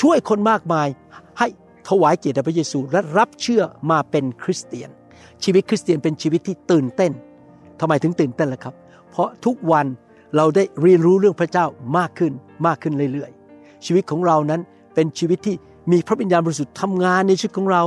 [0.00, 0.88] ช่วยคนมากมาย
[1.38, 1.48] ให้
[1.88, 4.90] ถวายเกียรติพระเยซูและรับเชื่อมาเป็นคริสเตียน
[5.44, 7.12] ชีวิตคริสเตียนเป็นชีวิตที่ตื่นเต้น
[7.80, 8.74] ทำไมถึงตื่นเต้นล่ะครับ
[9.10, 9.86] เพราะทุกวัน
[10.36, 12.32] เราได้เรียนรู้เรื่องพระเจ้ามากขึ้น
[12.66, 14.60] มากขึ้นเรื่อยๆ ชีวิตของเรานั้น
[14.94, 15.56] เป็นชีวิตที่
[15.92, 17.82] มีพระวิญญาณบริสุทธิ์ทำงานในชีวิตของเรา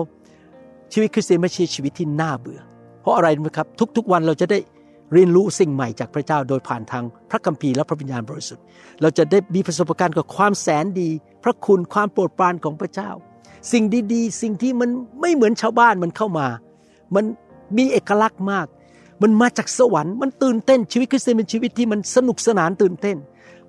[0.93, 2.59] ชีวิตคริสเตียนไม่ใช่ชีวิตที่น่าเบื่อ
[3.01, 3.67] เพราะอะไรนะครับ
[3.98, 4.59] ทุกๆวันเราจะได้
[5.13, 8.63] เรียนรู้สิ่งใหม่จากพระเจ้าโดยผ่านทางพระคัมภีร์และพระวิญญาณบริสุทธิ์
[9.01, 11.09] เราจะได้มีประสบการณ์กับความแสนดี
[11.43, 13.09] พระคุณความโปรดปรานของพระเจ้า
[13.71, 14.89] สิ่งดีๆ สิ่งที่มัน
[15.21, 16.47] ไม่เหมือนชาวบ้านมันเข้ามา
[17.15, 17.25] มัน
[17.77, 18.67] มีเอกลักษณ์มาก
[19.21, 23.17] มันมาจากสวรรค์มันตื่นเต้นชีวิตคริสเตียนเป็นชีวิตที่มันสนุกสนานตื่นเต้น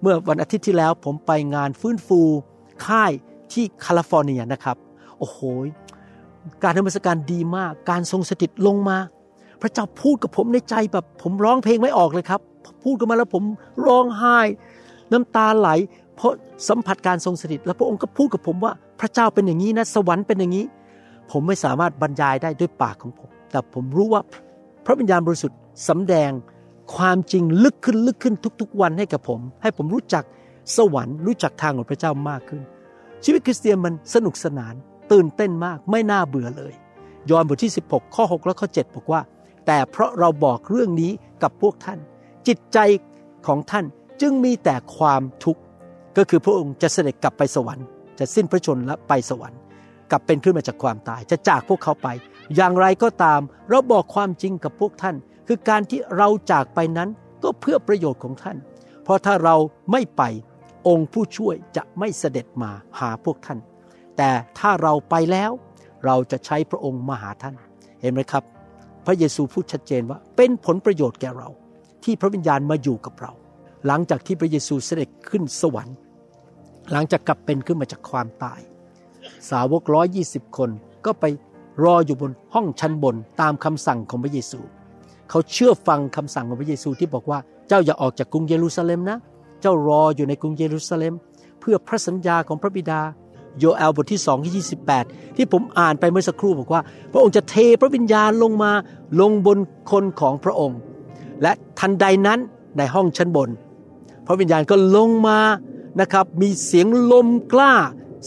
[0.01, 2.21] เมื่อวันอาทิตย์ที่แล้วผมไปงานฟื้นฟู
[2.87, 3.13] ค่าย
[3.53, 4.77] ที่แคลิฟอร์เนียนะครับ
[5.19, 5.39] โอ้โห
[6.63, 8.99] การธรรมสการดีมาก การทรงสถิตลงมา
[9.63, 12.41] พระเจ้าพูดกับผมในใจแบบ ผมร้องเพลงไม่ออกเลยครับ
[12.85, 13.45] พูดกันมาแล้วผม
[13.87, 14.39] ร้องไห้
[15.13, 15.69] น้ำตาไหล
[16.17, 16.33] เพราะ
[16.69, 20.65] สัมผัสการทรงสถิต แล้วพระองค์ก็พูดกับผมว่าพระเจ้าเป็นอย่างนี้นะสวรรค์เป็นอย่างนี้
[21.31, 24.23] ผมไม่สามารถบรรยายได้ด้วยปากของผม แต่ผมรู้ว่า
[24.87, 26.31] พระวิญญาณบริสุทธิ์สำแดง
[26.97, 30.25] ความจริงลึกขึ้นลึกขึ้นทุก ๆ วันให้กับผม ให้ผมรู้จัก
[30.77, 32.63] สวรรค์รู้จักทางของพระเจ้ามากขึ้น
[33.25, 34.75] ชีวิตคริสเตียนมันสนุกสนาน
[35.13, 36.73] ตื่นเต้นมากไม่น่าเบื่อเลย
[37.31, 39.21] ยอห์นบทที่ 16 ข้อ 6 และข้อ 7 บอกว่า
[39.73, 41.13] แต่เพราะเราบอกเรื่องนี้
[41.43, 41.99] กับพวกท่าน
[42.49, 42.79] จิตใจ
[43.47, 43.85] ของท่าน
[44.21, 45.61] จึงมีแต่ความทุกข์
[46.17, 47.87] ก็คือพระองค์จะเสด็จกลับไปสวรรค์
[48.19, 49.59] จะสิ้นพระชนและไปสวรรค์
[50.11, 52.09] กลับเป็นขึ้นมาจากความตาย จะจากพวกเขาไป
[52.57, 57.09] อย่างไรก็ตาม เราบอกความจริงกับพวกท่าน คือการที่เราจากไปนั้น
[57.43, 58.57] ก็เพื่อประโยชน์ของท่าน
[59.05, 59.57] เพราะถ้าเรา
[59.93, 60.23] ไม่ไป
[60.89, 63.59] องค์ผู้ช่วยจะไม่เสด็จมาหาพวกท่าน
[64.17, 65.51] แต่ถ้าเราไปแล้ว
[66.07, 67.55] เราจะใช้พระองค์มาหาท่าน
[68.03, 68.45] เห็นไหมครับ
[69.07, 71.49] พระเยซูพูดชัดเจนว่าเป็นผลประโยชน์แก่เรา
[72.05, 73.33] ที่พระวิญญาณมาอยู่กับเรา
[73.87, 75.97] หลังจากที่พระเยซูเสด็จขึ้นสวรรค์
[76.93, 78.61] หลังจากกลับเป็นขึ้นมาจากความตาย
[79.51, 80.71] สาวกร้อยี่สิบคน
[81.07, 81.25] ก็ไป
[81.85, 84.61] รออยู่บนห้องชั้นบนตามคำสั่งของพระเยซู
[85.31, 89.19] เขาเชื่อฟังคำสั่งของพระเยซูที่บอกว่าเจ้าอย่าออกจากกรุงเยรูซาเล็มนะ
[89.61, 91.15] เจ้ารออยู่ในกรุงเยรูซาเล็ม
[91.61, 93.01] เพื่อพระสัญญาของพระบิดา
[93.59, 94.65] โยเอลบทที่2ที่
[94.97, 96.83] 28 ที่ผมอ่านไปเมื่อสักครู่บอกว่า
[97.13, 98.73] พระองค์จะเทพระวิญญาณลงมา
[99.21, 99.59] ลงบน
[99.91, 100.79] คนของพระองค์
[101.43, 102.39] และทันใดนั้น
[102.79, 103.49] ในห้องชั้นบน
[104.27, 105.39] พระวิญญาณก็ลงมา
[106.01, 107.73] นะครับ มีเสียงลมกล้า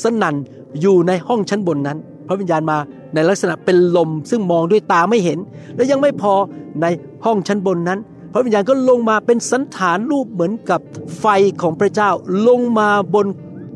[0.04, 0.36] สนั่น
[0.82, 2.78] อยู่ในห้องชั้นบนนั้น พระวิญญาณมา
[3.14, 5.40] ในลักษณะเป็นลมซึ่งมองด้วยตาไม่เห็น
[5.76, 6.34] และยังไม่พอ
[6.82, 6.86] ใน
[7.26, 8.00] ห้องชั้นบนนั้น
[8.34, 10.80] พระวิญญาณก็ลงมาเป็นสันฐานรูปเหมือนกับ
[11.20, 11.26] ไฟ
[11.62, 12.10] ของพระเจ้า
[12.48, 13.28] ลงมาบน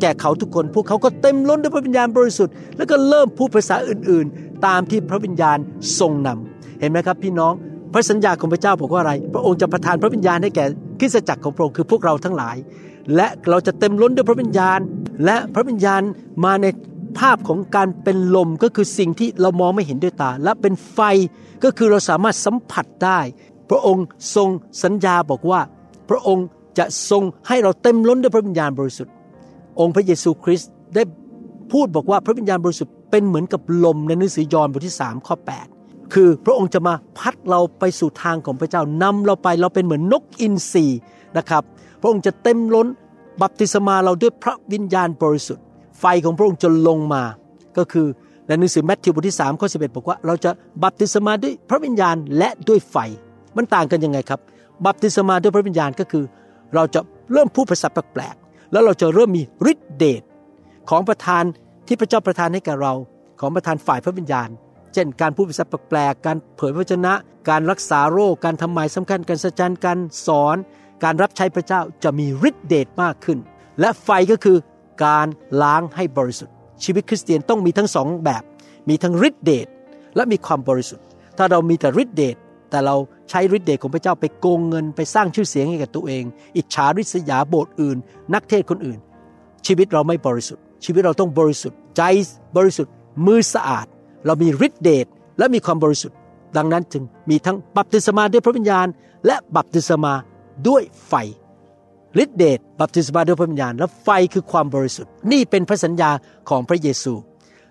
[0.01, 5.57] แก่เขาทุกคน พวกเขาก็เต็มล้นด้วยพระวิญญาณบริสุทธิ์แล้วก็เริ่มพูดภาษาอื่นๆ ตามที่พระวิญญาณ
[5.99, 7.53] ทรงนำเห็นไหมครับ พี่น้อง
[7.93, 10.65] พระสัญญาของพระเจ้าบอกว่าอะไร พระองค์จะประทานพระวิญญาณให้แก่
[10.99, 12.55] คริสตจักรของพระองค์คือพวกเราทั้งหลาย
[13.15, 14.79] และเราจะเต็มล้นด้วยพระวิญญาณ
[15.25, 16.01] และพระวิญญาณ
[16.45, 16.65] มาใน
[17.19, 20.99] ภาพของการเป็นลมก็คือสิ่งที่เรามองไม่เห็นด้วยตา และเป็นไฟ
[21.63, 23.19] ก็คือเราสามารถสัมผัสได้
[23.69, 24.05] พระองค์
[24.35, 24.49] ทรง
[24.83, 25.61] สัญญาบอกว่า
[26.09, 26.45] พระองค์
[26.77, 29.13] จะทรงให้เราเต็มล้นด้วยพระวิญญาณบริสุทธิ์
[29.79, 31.03] องค์พระเยซูคริสต์ได้
[31.71, 35.35] พูดบอกว่าพระวิญญาณบริสุทธิ์เป็นเหมือนกับลมในหนังสือยอห์นบทที่3ข้อ
[35.73, 40.85] 8คือพระองค์จะมาพัดเราไปสู่ทางของพระเจ้านำเราไปเราเป็นเหมือนนกอินทรี
[41.37, 41.63] นะครับ
[42.01, 42.87] พระองค์จะเต็มล้น
[43.41, 45.63] บัพติศมาเราด้วยพระวิญญาณบริสุทธิ์
[45.99, 47.23] ไฟของพระองค์จะลงมา
[47.77, 48.07] ก็คือ
[48.47, 50.51] ในหนังสือแมทธิวบทที่3ข้อ11บอกว่าเราจะ
[50.83, 52.97] บัพติศมาด้วยพระวิญญาณและด้วยไฟ
[53.57, 54.39] มันต่างกันยังไงครับ
[54.85, 56.23] บัพติศมาด้วยพระวิญญาณก็คือ
[56.75, 56.99] เราจะ
[57.31, 58.35] เริ่มพูดภาษาแปลก
[58.71, 60.21] แล้วเราจะเริ่มมีฤทธิเดช
[60.89, 61.43] ของประทาน
[61.87, 62.93] ที่พระเจ้าประทานให้แก่เรา
[63.39, 64.49] ของประทานฝ่ายพระวิญญาณ
[64.93, 67.13] เช่น การพูดภาษาแปลกๆการเผยพระวจนะ
[67.49, 70.57] การรักษาโรค การทำหมายสำคัญ การสัจจันการสอน
[71.03, 73.37] การรับใช้พระเจ้าจะมีฤทธิเดชมากขึ้น
[73.79, 74.57] และไฟก็คือ
[75.05, 75.27] การ
[75.61, 78.43] ล้างให้บริสุทธิ์ ชีวิตคริสเตียนต้องมีทั้งสองแบบ
[78.89, 79.67] มีทั้งฤทธิเดช
[80.15, 81.05] และมีความบริสุทธิ์
[81.37, 82.35] ถ้าเรามีแต่ฤทธิเดช
[82.69, 82.95] แต่เรา
[83.29, 86.23] ใช้ฤทธิ์เดชของพระเจ้าไปโกงเงินไปสร้างชื่อเสียงให้กับตัวเอง
[86.57, 87.97] อิจฉาริษยาโบสถ์อื่น
[88.33, 88.99] นักเทศคนอื่น
[89.65, 92.01] ชีวิตเราไม่บริสุทธิ์ ชีวิตเราต้องบริสุทธิ์ใจ
[92.57, 92.93] บริสุทธิ์
[93.25, 93.85] มือสะอาด
[94.25, 95.05] เรามีฤทธิ์เดช
[95.37, 96.17] และมีความบริสุทธิ์
[96.57, 98.87] ดังนั้นจึงมีทั้งบัพติศมาด้วยพระวิญญาณ
[99.25, 100.13] และบัพติศมา
[100.67, 101.13] ด้วยไฟ
[102.23, 106.09] ฤทธิเดชบัพติศมาด้วยพระวิญญาณ และไฟคือความบริสุทธิ์ นี่เป็นพระสัญญา
[106.49, 107.13] ของพระเยซู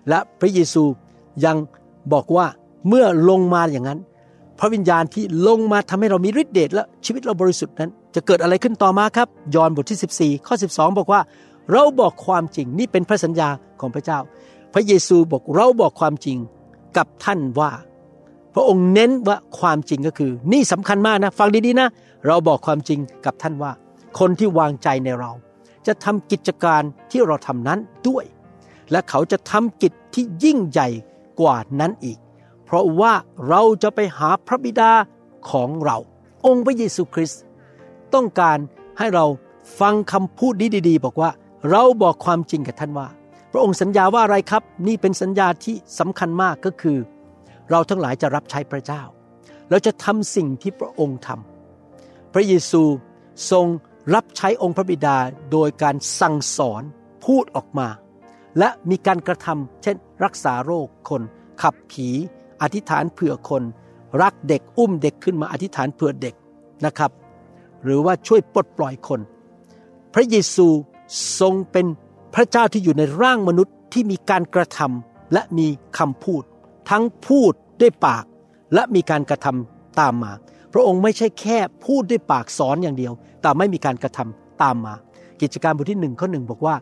[0.09, 0.83] และพระเยซู
[1.45, 1.57] ยัง
[2.13, 2.47] บอกว่า
[2.87, 3.99] เมื่อลงมาอย่างนั้น
[4.59, 11.21] พระวิญญาณที่ลงมาทำให้เรามีฤทธิเดชและชีวิตเราบริสุทธิ์นั้น จะเกิดอะไรขึ้นต่อมาครับ ยอห์นบทที่ 14 ข้อ 12 บอกว่า
[11.71, 14.19] เราบอกความจริงนี่เป็นพระสัญญาของพระเจ้า
[14.73, 16.37] พระเยซูบอกเราบอกความจริง
[16.97, 17.71] กับท่านว่า
[18.53, 21.87] พระองค์เน้นว่าความจริงก็คือ นี่สำคัญมากนะ ฟังดีๆนะ
[22.27, 23.71] เราบอกความจริงกับท่านว่า
[24.19, 25.31] คนที่วางใจในเรา
[25.87, 28.25] จะทำกิจการที่เราทำนั้นด้วย
[28.91, 30.87] และเขาจะทำกิจที่ยิ่งใหญ่
[31.41, 32.17] กว่านั้นอีก
[32.67, 33.13] เพราะว่า
[33.49, 34.91] เราจะไปหาพระบิดา
[35.51, 35.97] ของเรา
[36.45, 37.41] องค์พระเยซูคริสต์
[38.13, 38.57] ต้องการ
[38.97, 39.25] ให้เรา
[39.79, 41.29] ฟังคำพูดนี้ดี ๆ บอกว่า
[41.71, 43.07] เราบอกความจริงกับท่านว่า
[43.51, 46.97] พระองค์สัญญาว่าอะไรครับ นี่เป็นสัญญาที่สำคัญมากก็คือ
[47.71, 49.01] เราทั้งหลายจะรับใช้พระเจ้า
[49.69, 52.83] เราจะทำสิ่งที่พระองค์ทำพระเยซู
[53.51, 53.65] ทรง
[54.15, 55.17] รับใช้องค์พระบิดา
[55.51, 56.83] โดยการสั่งสอน
[57.25, 57.87] พูดออกมา
[58.59, 61.21] และมีการกระทำเช่น รักษาโรคคน
[61.61, 62.09] ขับผี
[62.61, 63.63] อธิษฐานเผื่อคน
[64.21, 66.35] รักเด็กอุ้มเด็กขึ้นมาอธิษฐานเผื่อเด็ก
[66.85, 67.11] นะครับ
[67.83, 69.21] หรือว่าช่วยปลดปล่อยคน
[70.13, 70.67] พระเยซู
[71.39, 71.85] ทรงเป็น
[72.35, 75.67] พระเจ้าที่อยู่ในร่างมนุษย์ที่มีการกระทำและมี
[75.97, 76.43] คำพูด
[76.89, 78.25] ทั้งพูดด้วยปาก
[78.73, 80.31] และมีการกระทำตามมา
[80.73, 84.93] พระองค์ไม่ใช่แค่พูดด้วยปากสอนอย่างเดียว แต่ไม่มีการกระทำตามมา
[85.41, 86.75] กิจการบทที่หนึ่งข้อหนึ่งบอกว่า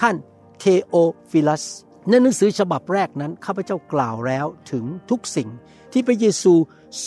[0.00, 0.14] ท่าน
[0.58, 0.94] เทโอ
[1.30, 1.64] ฟิลัส
[2.08, 5.48] ในหนังสือฉบับแรกนั้นข้าพเจ้ากล่าวแล้วถึงทุกสิ่ง
[5.92, 6.52] ที่พระเยซู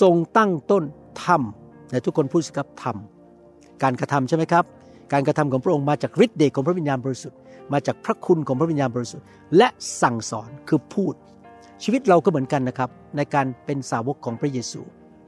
[0.01, 0.84] ทรงตั้งต้น
[1.23, 4.65] ทำและทุกคนพูดสิครับทำการกระทำใช่ไหมครับ
[5.13, 7.38] การกระทำของพระองค์มาจากฤทธิ์เดชของพระวิญญาณบริสุทธิ์
[7.73, 9.25] มาจากพระคุณของพระวิญญาณบริสุทธิ์
[9.58, 9.67] และ
[10.01, 11.13] สั่งสอนคือพูด
[11.84, 14.81] ชีวิตเราก็เหมือนกันนะครับ ในการเป็นสาวกของพระเยซู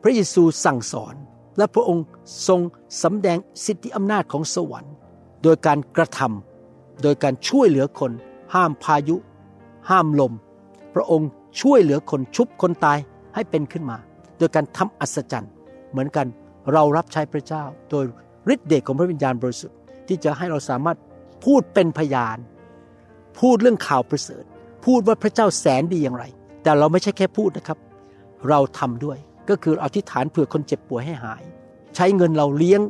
[0.04, 1.16] พระเยซูสั่งสอน
[1.58, 2.06] และพระองค์
[2.48, 2.60] ทรง
[3.04, 4.94] สำแดงสิทธิอำนาจของสวรรค์
[5.44, 8.12] โดยการกระทำโดยการช่วยเหลือคน
[8.54, 9.16] ห้ามพายุ
[9.90, 10.34] ห้ามลม
[10.96, 11.30] พระองค์
[11.62, 12.98] ช่วยเหลือคนชุบคนตาย
[13.36, 13.98] ให้เป็นขึ้นมา
[14.38, 15.52] โดยการทำอัศจรรย์
[15.92, 16.28] เหมือนกัน
[16.74, 18.06] เรารับใช้พระเจ้า โดย
[18.54, 20.98] ฤทธิ์เดชของพระวิญญาณบริสุทธิ์ที่จะให้เราสามารถ
[21.46, 22.38] พูดเป็นพยาน
[23.40, 24.44] พูดเรื่องข่าวประเสริฐ
[24.86, 26.26] พูดว่าพระเจ้าแสนดีอย่างไร
[26.64, 27.78] แต่เราไม่ใช่แค่พูดนะครับ
[28.50, 29.18] เราทำด้วย
[29.50, 31.44] ก็คืออธิษฐานเผื่อคนเจ็บป่วยให้หาย
[31.96, 32.82] ใช้เงินเราเลี้ยง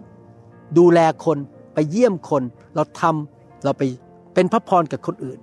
[0.77, 1.37] ดูแลคน
[1.73, 2.43] ไปเยี่ยมคน
[2.75, 3.83] เราทำเราไป
[4.33, 5.39] เป็นพระพรกับคนอื่น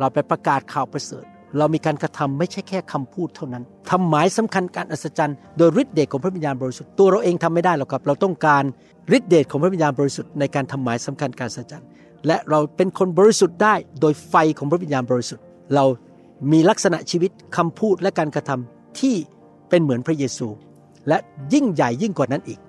[0.00, 1.24] เราไปประกาศข่าวประเสริฐ
[1.58, 8.64] เรามีการกระทำไม่ใช่แค่คำพูดเท่านั้นทำหมายสำคัญการอัศจรรย์โดยฤทธิ์เดชของพระวิญญาณบริสุทธิ์ตัวเราเองทำไม่ได้หรอกครับ เราต้องการ
[9.16, 11.88] ฤทธิ์เดชของพระวิญญาณบริสุทธิ์ในการทำหมายสำคัญการอัศจรรย์
[12.26, 15.84] และเราเป็นคนบริสุทธิ์ได้โดยไฟของพระวิญญาณบริสุทธิ์ เรา
[16.52, 19.14] มีลักษณะชีวิตคำพูดและการกระทำที่
[19.68, 20.48] เป็นเหมือนพระเยซู
[21.08, 21.18] และ
[21.52, 22.60] ยิ่งใหญ่ยิ่งกว่านั้นอีก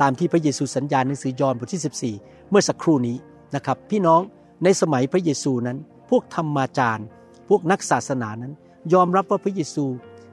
[0.00, 3.16] ตามที่พระเยซูสัญญาณหนังสือยอห์นบทที่ 14 เมื่อสักครู่นี้
[3.54, 4.20] นะครับ พี่น้อง
[4.64, 5.78] ในสมัยพระเยซูนั้น
[6.10, 7.06] พวกธรรมาจารย์
[7.48, 8.52] พวกนักศาสนานั้น
[8.92, 9.86] ยอมรับว่าพระเยซู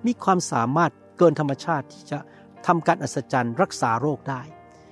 [0.06, 2.20] มีความสามารถเกินธรรมชาติที่จะ
[2.68, 4.42] ทำการอัศจรรย์รักษาโรคได้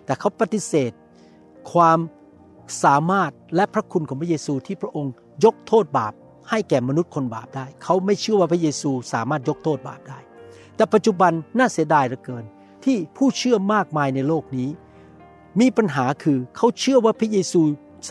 [0.06, 0.92] แต่เขาปฏิเสธ
[1.74, 2.00] ความ
[2.84, 5.14] สามารถและพระคุณของพระเยซูที่พระองค์
[5.46, 6.14] ยกโทษบาป
[6.50, 10.20] ให้แก่มนุษย์คนบาปได้ เขาไม่เชื่อว่าพระเยซูสามารถยกโทษบาปได้
[10.76, 12.46] แต่ปัจจุบันน่าเสียดายเหลือเกิน
[12.84, 14.70] ที่ผู้เชื่อมากมายในโลกนี้
[15.60, 17.62] มีปัญหาคือเขาเชื่อว่าพระเยซู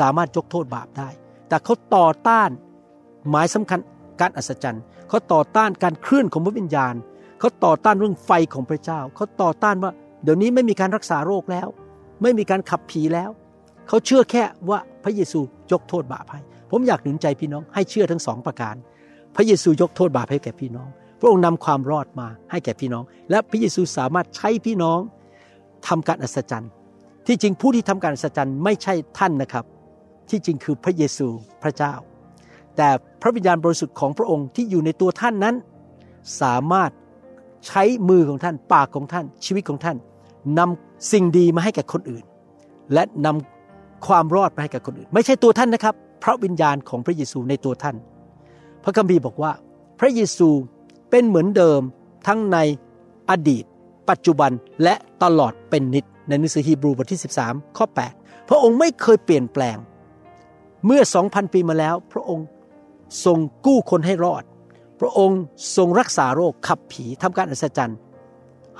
[0.00, 1.08] สามารถยกโทษบาปได้
[1.50, 2.50] แต่เขาต่อต้าน
[3.30, 3.80] หมายสำคัญ
[4.20, 6.94] การอัศจรรย์เขาต่อต้านการเคลื่อนของพระวิญญาณ
[7.40, 11.68] เขาต่อต้านเรื่องไฟของพระเจ้า เขาต่อต้านว่าเดี๋ยวนี้ไม่มีการรักษาโรคแล้ว
[12.22, 13.30] ไม่มีการขับผีแล้ว
[13.88, 15.40] เขาเชื่อแค่ว่าพระเยซู
[15.72, 18.74] ยกโทษบาปให้ผมอยากหนุนใจพี่น้องให้เชื่อทั้งสองประการ
[19.36, 20.88] พระเยซูยกโทษบาปให้แก่พี่น้อง
[21.20, 24.98] พระองค์นำความรอดมาให้แก่พี่น้อง และพระเยซูสามารถใช้พี่น้อง
[25.88, 26.70] ทำการอัศจรรย์
[27.26, 29.64] ที่จริงผู้ที่ทำการอัศจรรย์ไม่ใช่ท่านนะครับ
[30.30, 31.28] ที่จริงคือพระเยซู
[31.62, 31.94] พระเจ้า
[32.76, 32.88] แต่
[33.22, 35.54] พระวิญญาณบริสุทธิ์ของพระองค์ที่อยู่ในตัวท่านนั้น
[36.40, 36.90] สามารถ
[37.66, 39.96] ใช้มือของท่านปากของท่านชีวิตของท่าน
[40.58, 42.24] นำสิ่งดีมาให้แก่คนอื่น
[42.92, 47.96] และนำความรอดมาให้แก่คนอื่น ไม่ใช่ตัวท่านนะครับ พระวิญญาณของพระเยซูในตัวท่าน
[48.84, 49.52] พระคัมภีร์บอกว่า
[50.00, 50.48] พระเยซู
[51.10, 51.80] เป็นเหมือนเดิม
[52.26, 52.58] ทั้งใน
[53.30, 53.64] อดีต
[54.10, 54.50] ปัจจุบัน
[54.82, 59.76] และตลอดเป็นนิดในหนังสือฮีบรูบทที่ 13 ข้อ 8 พระองค์ไม่เคยเปลี่ยนแปลง
[60.86, 62.46] เมื่อ2,000ปีมาแล้ว พระองค์
[63.24, 64.44] ทรงกู้คนให้รอด
[65.00, 65.40] พระองค์
[65.76, 67.98] ทรงรักษาโรคขับผีทำการอัศจรรย์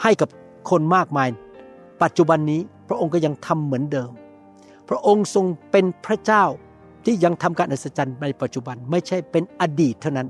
[0.03, 0.29] ให้กับ
[0.71, 1.29] คนมากมาย
[2.03, 4.11] ปัจจุบันนี้พระองค์ก็ยังทำเหมือนเดิม
[4.89, 6.45] พระองค์ทรงเป็นพระเจ้า
[7.05, 10.29] ที่ยังทำการอัศจรรย์ในปัจจุบันไม่ใช่เป็นอดีตเท่านั้น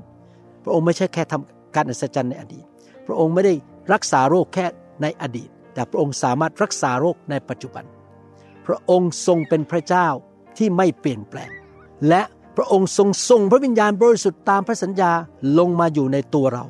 [0.63, 2.63] พระองค์ไม่ใช่แค่ทำการอัศจรรย์ในอดีต
[3.05, 3.53] พระองค์ไม่ได้
[3.93, 4.65] รักษาโรคแค่
[5.01, 7.85] ในอดีต แต่พระองค์สามารถรักษาโรคในปัจจุบัน
[8.67, 10.07] พระองค์ทรงเป็นพระเจ้า
[10.57, 11.51] ที่ไม่เปลี่ยนแปลง
[12.09, 12.21] และ
[12.57, 15.11] พระองค์ทรงส่งพระวิญญาณบริสุทธิ์ตามพระสัญญา
[15.59, 16.63] ลงมาอยู่ในตัวเรา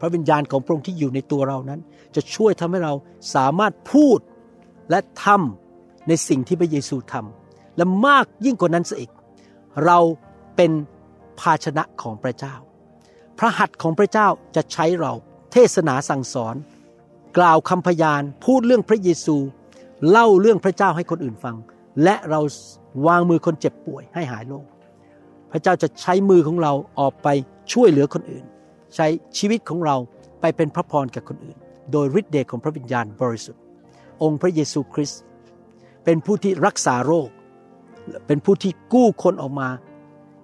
[0.00, 1.80] พระวิญญาณของพระองค์ที่อยู่ในตัวเรานั้น
[2.14, 2.94] จะช่วยทำให้เรา
[3.34, 4.18] สามารถพูด
[4.90, 9.10] และทำในสิ่งที่พระเยซูทำและมากยิ่งกว่านั้นซะอีก
[9.84, 9.98] เรา
[10.56, 10.72] เป็น
[11.40, 12.54] ภาชนะของพระเจ้า
[13.38, 15.12] พระหัตถ์ของพระเจ้าจะใช้เรา
[15.52, 16.54] เทศนาสั่งสอน
[17.38, 19.36] กล่าวคำพยานพูดเรื่องพระเยซู
[20.10, 21.56] เล่าเรื่องพระเจ้าให้คนอื่นฟัง
[22.04, 22.40] และเรา
[23.06, 24.66] วางมือคนเจ็บป่วยให้หายโรค
[25.56, 27.28] พระเจ้าจะใช้มือของเราออกไป
[27.72, 28.44] ช่วยเหลือคนอื่น
[28.94, 29.06] ใช้
[29.38, 29.96] ชีวิตของเรา
[30.40, 31.56] ไปเป็นพระพรแก่คนอื่น
[31.92, 33.62] โดยฤทธิ์เดชของพระวิญญาณบริสุทธิ์
[34.22, 35.20] องค์พระเยซูคริสต์
[36.04, 37.28] เป็นผู้ที่รักษาโรค
[38.26, 39.68] เป็นผู้ที่กู้คนออกมา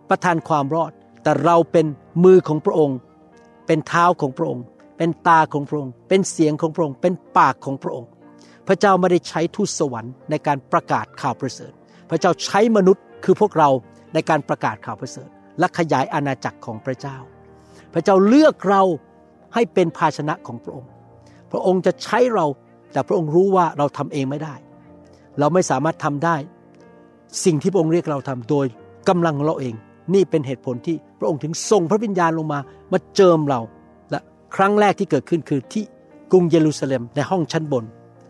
[0.09, 0.92] ประทานความรอด
[1.23, 1.87] แต่เราเป็น
[2.25, 2.99] มือของพระองค์
[3.66, 4.64] เป็นเท้าของพระองค์
[4.99, 8.09] เป็นตาของพระองค์ เป็นเสียงของพระองค์ เป็นปากของพระองค์
[8.66, 11.73] พระเจ้าไม่ได้ใช้ทูตสวรรค์ในการประกาศข่าวประเสริฐ
[12.11, 13.70] พระเจ้าใช้มนุษย์คือพวกเรา
[14.14, 17.16] ในการประกาศข่าวประเสริฐ และขยายอาณาจักรของพระเจ้า
[17.92, 18.83] พระเจ้าเลือกเรา
[19.55, 20.90] ให้เป็นภาชนะของพระองค์
[21.51, 22.46] พระองค์จะใช้เรา
[22.92, 24.55] แต่พระองค์รู้ว่าเราทำเองไม่ได้
[25.38, 26.37] เราไม่สามารถทำได้
[27.44, 28.66] สิ่งที่พระองค์เรียกเราทำโดย
[29.09, 29.75] กำลังของเราเอง
[30.14, 32.61] นี่เป็นเหตุผลที่พระองค์ถึงส่งพระวิญญาณลงมา
[32.92, 33.61] มาเจิมเรา
[34.11, 34.20] และ
[34.57, 35.85] ครั้งแรกที่เกิดขึ้นคือที่
[36.33, 37.85] กรุงเยรูซาเล็มในห้องชั้นบน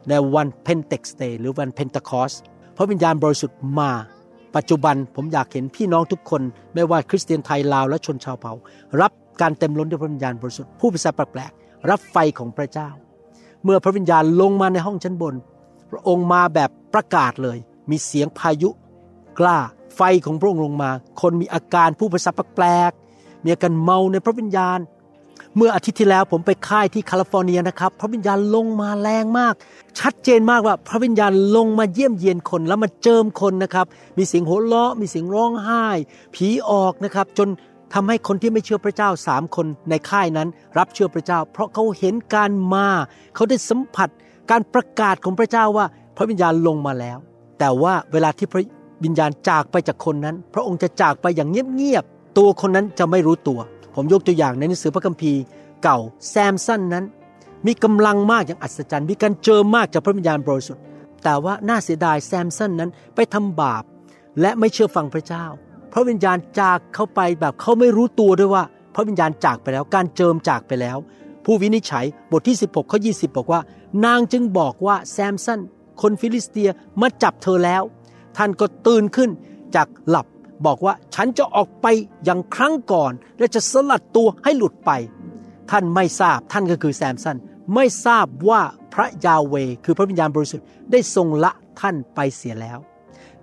[0.08, 2.32] ในวัน Pentecost Day หรือวันเพนตคอส
[2.76, 3.90] พระวิญญาณบริสุทธิ์มา
[4.56, 6.42] ปัจจุบันผมอยากเห็นพี่น้องทุกคน
[6.74, 8.52] ไม่ว่าคริสเตียนไทยลาวและชนชาวเผ่า
[9.00, 12.88] รับการเต็มล้นด้วยพระวิญญาณบริสุทธิ์พูดภาษาแปลกๆรับไฟของพระเจ้า
[13.64, 15.34] เมื่อพระวิญญาณลงมาในห้องชั้นบน
[15.90, 17.58] พระองค์มาแบบประกาศเลย
[17.90, 18.70] มีเสียงพายุ
[19.38, 19.58] กล้า
[19.96, 24.78] ไฟของพระองค์ลงมา คนมีอาการผู้ภาษาแปลกๆมีอาการเมาในพระวิญญาณ
[25.56, 29.54] เมื่ออาทิตย์ที่แล้วผมไปค่ายที่แคลิฟอร์เนียนะครับ พระวิญญาณลงมาแรงมาก
[30.00, 33.86] ชัดเจนมากว่าพระวิญญาณลงมาเยี่ยมเยียนคนแล้วมาเจิมคนนะครับ
[34.18, 35.86] มีเสียงโห่ร้องมีเสียงร้องไห้
[36.34, 37.48] ผีออกนะครับ จน
[37.94, 42.88] ทำให้คนที่ไม่เชื่อพระเจ้าสามคนในค่ายนั้น รับเชื่อพระเจ้า เพราะเขาเห็นการมา
[43.34, 44.08] เขาได้สัมผัส
[44.50, 45.86] การประกาศของพระเจ้าว่า
[46.16, 47.18] พระวิญญาณลงมาแล้ว
[47.58, 48.62] แต่ว่าเวลาที่พระ
[49.04, 53.60] วิญญาณจากไปจากคนนั้น พระองค์จะจากไปอย่างเงียบๆตัวคนนั้นจะไม่รู้ตัว
[54.02, 55.40] ผมยกตัวอย่างในหนังสือพระคัมภีร์
[55.82, 55.98] เก่า
[56.30, 57.04] แซมสันนั้น
[57.66, 60.82] มีกำลังมากอย่างอัศจรรย์ มีการเจอมากจากพระวิญญาณบริสุทธิ์
[61.24, 63.82] แต่ว่าน่าเสียดายแซมสันนั้นไปทำบาป
[64.40, 65.44] และไม่เชื่อฟังพระเจ้า
[65.92, 70.98] พระวิญญาณจากเข้าไปแบบเขาไม่รู้ตัวด้วยว่า พระวิญญาณจากไปแล้วการเจิมจากไปแล้ว
[71.44, 73.60] ผู้วินิจฉัยบทที่ 16ข้อ20 บอกว่า
[74.04, 75.60] นางจึงบอกว่าแซมสัน
[76.02, 77.82] คนฟิลิสเตียมาจับเธอแล้ว
[78.36, 79.30] ท่านก็ตื่นขึ้น
[79.74, 80.26] จากหลับ
[80.66, 81.86] บอกว่าฉันจะออกไป
[82.24, 84.90] อย่างครั้งก่อน และจะสลัดตัวให้หลุดไป
[85.70, 87.36] ท่านไม่ทราบท่านก็คือแซมสัน
[87.74, 88.60] ไม่ทราบว่า
[88.94, 92.78] พระยาเวห์คือพระวิญญาณบริสุทธิ์ได้ทรงละท่านไปเสียแล้ว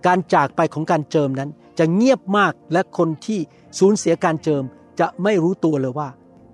[0.06, 1.50] การจากไปของการเจิมนั้น
[1.80, 3.40] จะเงียบมากและคนที่
[3.80, 4.64] สูญเสียการเจิม
[5.00, 6.08] จะไม่รู้ตัวเลยว่า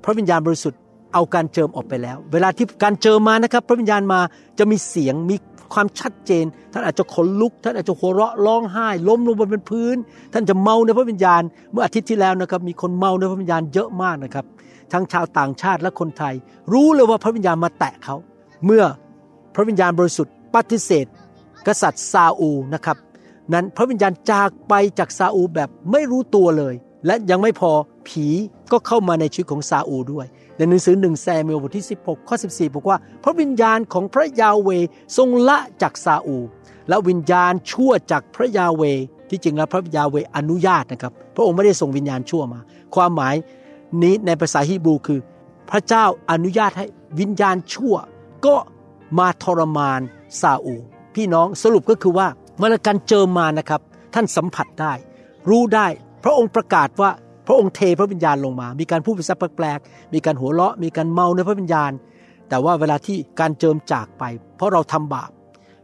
[0.03, 0.79] พระวิญญาณบริสุทธิ์
[1.13, 4.19] เอาการเจิมออกไปแล้ว เวลาที่การเจิมมานะครับ พระวิญญาณมา
[4.59, 5.35] จะมีเสียงมี
[5.73, 9.95] ความชัดเจน ท่านอาจจะขนลุก ท่านอาจจะหัวเราะร้องไห้ ล้มลงบนพื้น
[10.33, 14.45] ท่านจะเมาในพระวิญญาณ เมื่ออาทิตย์ที่แล้วนะครับ มีคนเมาในพระวิญญาณเยอะมากนะครับ
[14.91, 16.33] ทั้งชาวต่างชาติและคนไทย
[16.73, 18.15] รู้เลยว่าพระวิญญาณมาแตะเขา
[18.65, 18.83] เมื่อ
[19.55, 21.05] พระวิญญาณบริสุทธิ์ปฏิเสธ
[21.67, 22.97] กษัตริย์ซาอูนะครับ
[23.53, 26.73] นั้นพระวิญญาณจากไปจากซาอูแบบไม่รู้ตัวเลย
[27.05, 27.71] และยังไม่พอ
[28.07, 28.25] ผี
[28.71, 30.25] ก็เข้ามาในชีวิตของซาอูด้วย
[30.57, 34.69] ในหนังสือหนึ่งแซมเอลบทที่ 16 ข้อ 14 บอกว่า พระวิญญาณของพระยาเว
[35.17, 36.37] ทรงละจากซาอู
[36.89, 38.83] และวิญญาณชั่วจากพระยาเว
[39.29, 42.59] ที่จริงแล้วพระยาเวอนุญาตนะครับ พระองค์ไม่ได้ส่งวิญญาณชั่วมา
[42.95, 43.35] ความหมาย
[44.01, 45.19] นี้ในภาษาฮีบรูคือ
[45.69, 46.85] พระเจ้าอนุญาตให้
[47.19, 47.95] วิญญาณชั่ว
[48.45, 48.55] ก็
[49.17, 50.01] มาทรมาน
[50.41, 50.75] ซาอู
[51.15, 53.81] พี่น้องสรุปก็คือว่าเมื่อการเจอมานะครับ
[54.13, 54.93] ท่านสัมผัสได้
[55.49, 55.87] รู้ได้
[56.23, 57.09] พระองค์ประกาศว่า
[57.47, 61.91] พระองค์เทพระวิญญาณลงมา มีการพูดภาษาแปลกๆ มีการหัวเราะ มีการเมาในพระวิญญาณ
[62.49, 64.23] แต่ว่าเวลาที่การเจิมจากไป
[64.57, 65.31] เพราะเราทำบาป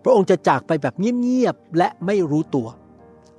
[0.03, 2.67] พระองค์จะจากไปแบบเงียบๆ และไม่รู้ตัว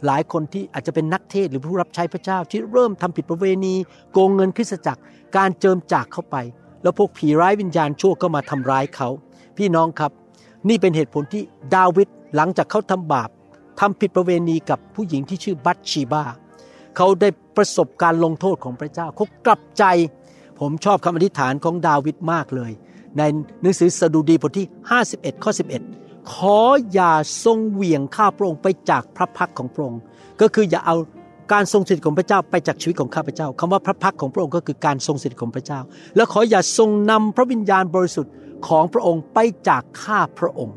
[0.06, 3.74] หลายคนที่อาจจะเป็นนักเทศหรือผู้รับใช้พระเจ้าที่เริ่มทำผิดประเวณี
[4.12, 5.02] โกงเงินคริสตจักร
[5.36, 6.36] การเจิมจากเข้าไป
[6.82, 9.08] แล้วพวกผีร้ายวิญญาณชั่วก็มาทำร้ายเขา
[9.56, 10.12] พี่น้องครับ
[10.68, 11.42] นี่เป็นเหตุผลที่
[11.74, 13.30] ดาวิดหลังจากเขาทำบาป
[13.80, 16.24] ทำผิดประเวณีกับผู้หญิงที่ชื่อบัตชีบา
[16.96, 19.84] เขาได้ประสบการลงโทษของพระเจ้าเขากลับใจ
[20.60, 22.72] ผมชอบคำอธิษฐานของดาวิดมากเลย
[23.18, 23.22] ใน
[23.62, 24.66] หนังสือสดุดีบทที่
[25.04, 25.52] 51 ข้อ
[25.92, 26.60] 11 ขอ
[26.92, 27.12] อย่า
[27.44, 30.00] ทรงเหวี่ยงข้าพระองค์ไปจากพระพักของพระองค์
[30.40, 30.96] ก็คืออย่าเอา
[31.52, 35.80] การทรงสถิตของพระเจ้าไปจากชีวิตของข้าพเจ้าคำว่าพระพักของพระองค์ก็คือการทรงสถิตของพระเจ้า
[36.16, 38.32] แล้วขออย่าทรงนำพระวิญญาณบริสุทธิ์
[38.68, 40.76] ของพระองค์ไปจากข้าพระองค์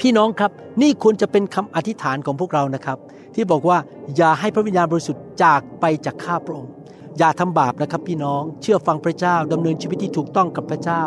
[0.00, 0.50] พี่น้องครับ
[0.82, 2.98] นี่ควรจะเป็นคำอธิษฐานของพวกเรานะครับ
[3.34, 3.78] ที่บอกว่า
[4.16, 6.72] อย่าให้พระวิญญาณบริสุทธิ์จากไปจากข้าพระองค์
[7.18, 11.02] อย่าทำบาปนะครับพี่น้องเชื่อฟังพระเจ้าดำเนินชีวิตที่ถูกต้องกับพระเจ้า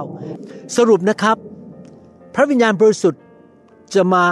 [0.75, 1.37] สรุปนะครับ
[2.35, 3.21] พระวิญญาณบริสุทธิ์
[3.95, 4.23] จะมา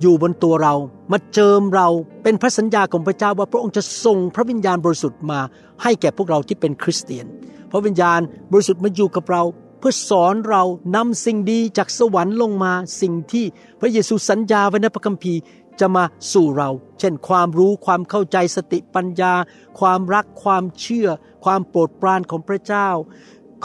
[0.00, 0.74] อยู่บนตัวเรา
[1.12, 1.88] มาเจิมเรา
[2.22, 5.40] เป็นพระสัญญาของพระเจ้าว่าพระองค์จะส่งพระวิญญาณบริสุทธิ์มา
[5.82, 7.26] ให้แก่พวกเราที่เป็นคริสเตียน
[7.70, 8.20] พระวิญญาณ
[8.52, 9.42] บริสุทธิ์มาอยู่กับเรา
[9.86, 10.62] พื่อสอนเรา
[10.96, 13.44] นำสิ่งดีจากสวรรค์ลงมาสิ่งที่
[13.80, 15.40] พระเยซูสัญญาไว้ในพระคัมภีร์
[15.80, 16.70] จะมาสู่เรา
[17.00, 19.32] เช่น ความรู้ความเข้าใจสติปัญญา
[19.80, 21.08] ความรักความเชื่อ
[21.44, 22.88] ความโปรดปรานของพระเจ้า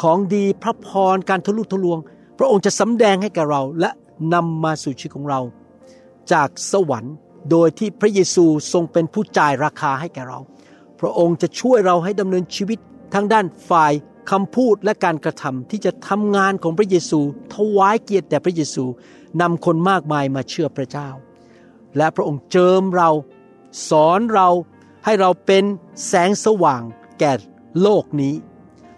[0.02, 2.00] ของดีพระพรการทะลุทะลวง
[2.38, 3.90] พระองค์จะสำแดงให้แก่เราและ
[4.34, 5.40] นำมาสู่ชีวิตของเรา
[6.32, 7.16] จากสวรรค์
[7.52, 10.40] โดยที่พระเยซูทรงเป็นผู้จ่ายราคาให้แก่เรา
[11.00, 12.80] พระองค์จะช่วยเราให้ดำเนินชีวิต
[13.14, 13.94] ทั้งด้านฝ่าย
[14.32, 17.20] คำพูดและการกระทำที่จะทำงานของพระเยซู
[17.54, 18.86] ถวายเกียรติแด่พระเยซู
[19.42, 21.10] นำคนมากมายมาเชื่อพระเจ้า
[21.98, 23.10] และพระองค์เจิมเรา
[23.90, 24.50] สอนเรา
[25.06, 25.64] ให้เราเป็น
[26.08, 26.82] แสงสว่าง
[27.20, 27.32] แก่
[27.82, 28.36] โลกนี้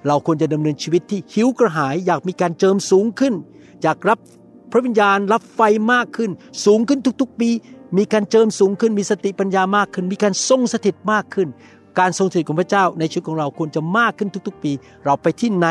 [0.07, 3.33] เราควรจะดำเนินชีวิตที่หิวกระหายอยากมีการเจิมสูงขึ้น
[3.81, 4.19] อยากรับ
[4.71, 5.61] พระวิญญาณรับไฟ
[5.93, 6.31] มากขึ้น
[6.65, 7.49] สูงขึ้นทุกๆปี
[7.97, 11.47] มีการเจิมสูงขึ้นมีสติปัญญามากขึ้น มีการทรงสถิตมากขึ้น
[11.99, 14.71] การทรงสถิตของพระเจ้าในชีวิตของเราควรจะมากขึ้นทุกๆ ปี
[15.05, 15.67] เราไปที่ไหน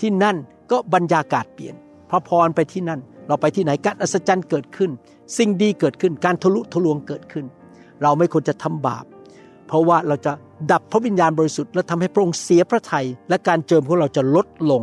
[0.00, 0.36] ที่นั่น
[0.70, 1.74] ก็บรรยากาศเปลี่ยน
[2.10, 4.90] พระพรไปที่นั่น เราไปที่ไหนการอัศจรรย์เกิดขึ้น
[5.36, 7.44] สิ่งดีเกิดขึ้น การทะลุทะลวงเกิดขึ้น
[8.02, 9.04] เราไม่ควรจะทำบาป
[9.66, 10.32] เพราะว่าเราจะ
[10.70, 14.82] ดับพระวิญญาณบริสุทธิ์และทำให้พระองค์เสียพระทัยและการเจิมของเราจะลดลง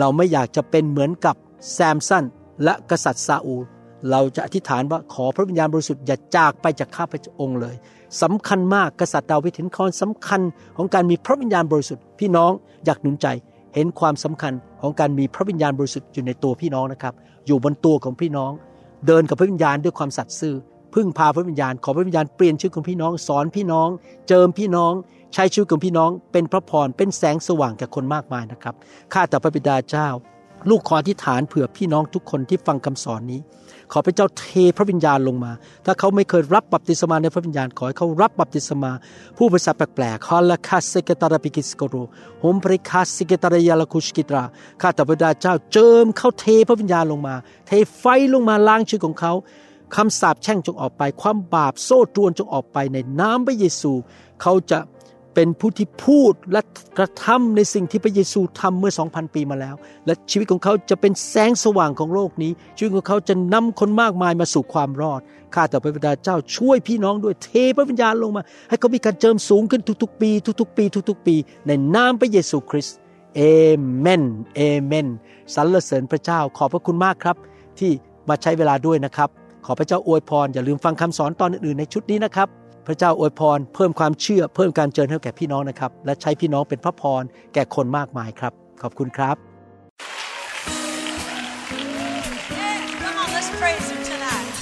[0.00, 1.36] เราไม่อยากจะเป็นเหมือนกับ
[1.72, 2.24] แซมสัน
[2.64, 3.64] และกษัตริย์ซาอูล
[4.10, 7.74] เราจะอธิษฐานว่าขอพระวิญญาณบริสุทธิ์อย่าจากไปจากข้าพระองค์เลย
[8.22, 10.40] สำคัญมากกษัตริย์ดาวิดเห็นความสำคัญ
[10.76, 12.52] ของการมีพระวิญญาณบริสุทธิ์พี่น้อง
[12.84, 13.26] อยากหนุนใจ
[13.74, 17.14] เห็นความสำคัญของการมีพระวิญญาณบริสุทธิ์อยู่ในตัวพี่น้องนะครับ
[17.46, 18.52] อยู่บนตัวของพี่น้อง
[19.06, 20.54] เดินกับพระวิญญาณด้วยความสัตย์ซื่อ
[20.94, 23.88] พึ่งพาพระวิญญาณขอพระวิญญาณเปลี่ยนชีวิตของพี่น้องสอนพี่น้อง
[24.28, 24.92] เจิมพี่น้อง
[25.34, 28.74] ใช้ชีวิตของพี่น้อง เป็นพระพรเป็นแสงสว่างแก่คนมากมายนะครับ
[29.12, 30.08] ข้าแต่พระบิดาเจ้า
[30.70, 33.40] ลูกขออธิษฐานเผื่อพี่น้องทุกคนที่ฟังคำสอนนี้
[33.92, 35.52] ขอพระเจ้าเทพระวิญญาณลงมา
[35.86, 38.90] ถ้าเขาไม่เคยรับบัพติศมาในพระวิญญาณขอให้เขารับบัพติศมา
[39.36, 41.94] ผู้ภาษาแปลกๆฮอลคาสเกตาราปิกิสโกโร
[42.40, 44.44] โฮมปริคาสเกตารยาลคุชกิตรา
[44.80, 47.34] ข้าแต่พระดาเจ้าเจิมเขาเทพระวิญญาณลงมา
[47.66, 49.32] เทไฟลงมาล้างชีวิตของเขา
[49.94, 53.92] คำสาปแช่งจงออกไป ความบาปโซ่ตรวนจงออกไปในน้ำพระเยซู
[54.42, 54.78] เขาจะ
[55.34, 56.60] เป็นผู้ที่พูดและ
[56.98, 59.74] กระทำในสิ่งที่พระเยซูทำเมื่อ 2,000 ปีมาแล้ว
[60.06, 65.20] และชีวิตของเขาจะเป็นแสงสว่างของโลกนี้ ชีวิตของเขาจะนำคนมากมายมาสู่ความรอด
[65.54, 71.34] ข้าแต่พระบิดาเจ้าช่วยพี่น้องด้วยเทพระวิญญาณลงมา ให้เขามีการเจิมสูงขึ้นทุกๆ ปี ทุกๆ ปี ทุกๆ ปี
[71.66, 72.96] ในนามพระเยซูคริสต์
[73.36, 73.40] เอ
[73.98, 74.22] เมน
[74.56, 75.06] เอเมน
[75.54, 77.36] สรรเสริญพระเจ้าขอบพระคุณมากครับ
[77.78, 77.90] ที่
[78.28, 79.28] มาใช้เวลาด้วยนะครับ
[79.66, 82.48] ขอพระเจ้าอวยพรอย่าลืมฟังคำสอนตอนอื่นๆในชุดนี้นะครับ
[82.86, 87.22] พระเจ้าอวยพร เพิ่มความเชื่อ เพิ่มการเจริญให้แก่พี่น้องนะครับ และใช้พี่น้องเป็นพระพร
[87.54, 89.36] แก่คนมากมายครับ ขอบคุณครับ
[92.60, 94.52] Hey, come on, let's praise him tonight.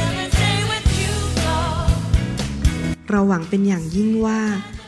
[0.00, 1.12] Every day with you,
[1.46, 1.90] Lord.
[3.10, 4.40] เราหวังเป็นอย่างยิ่งว่า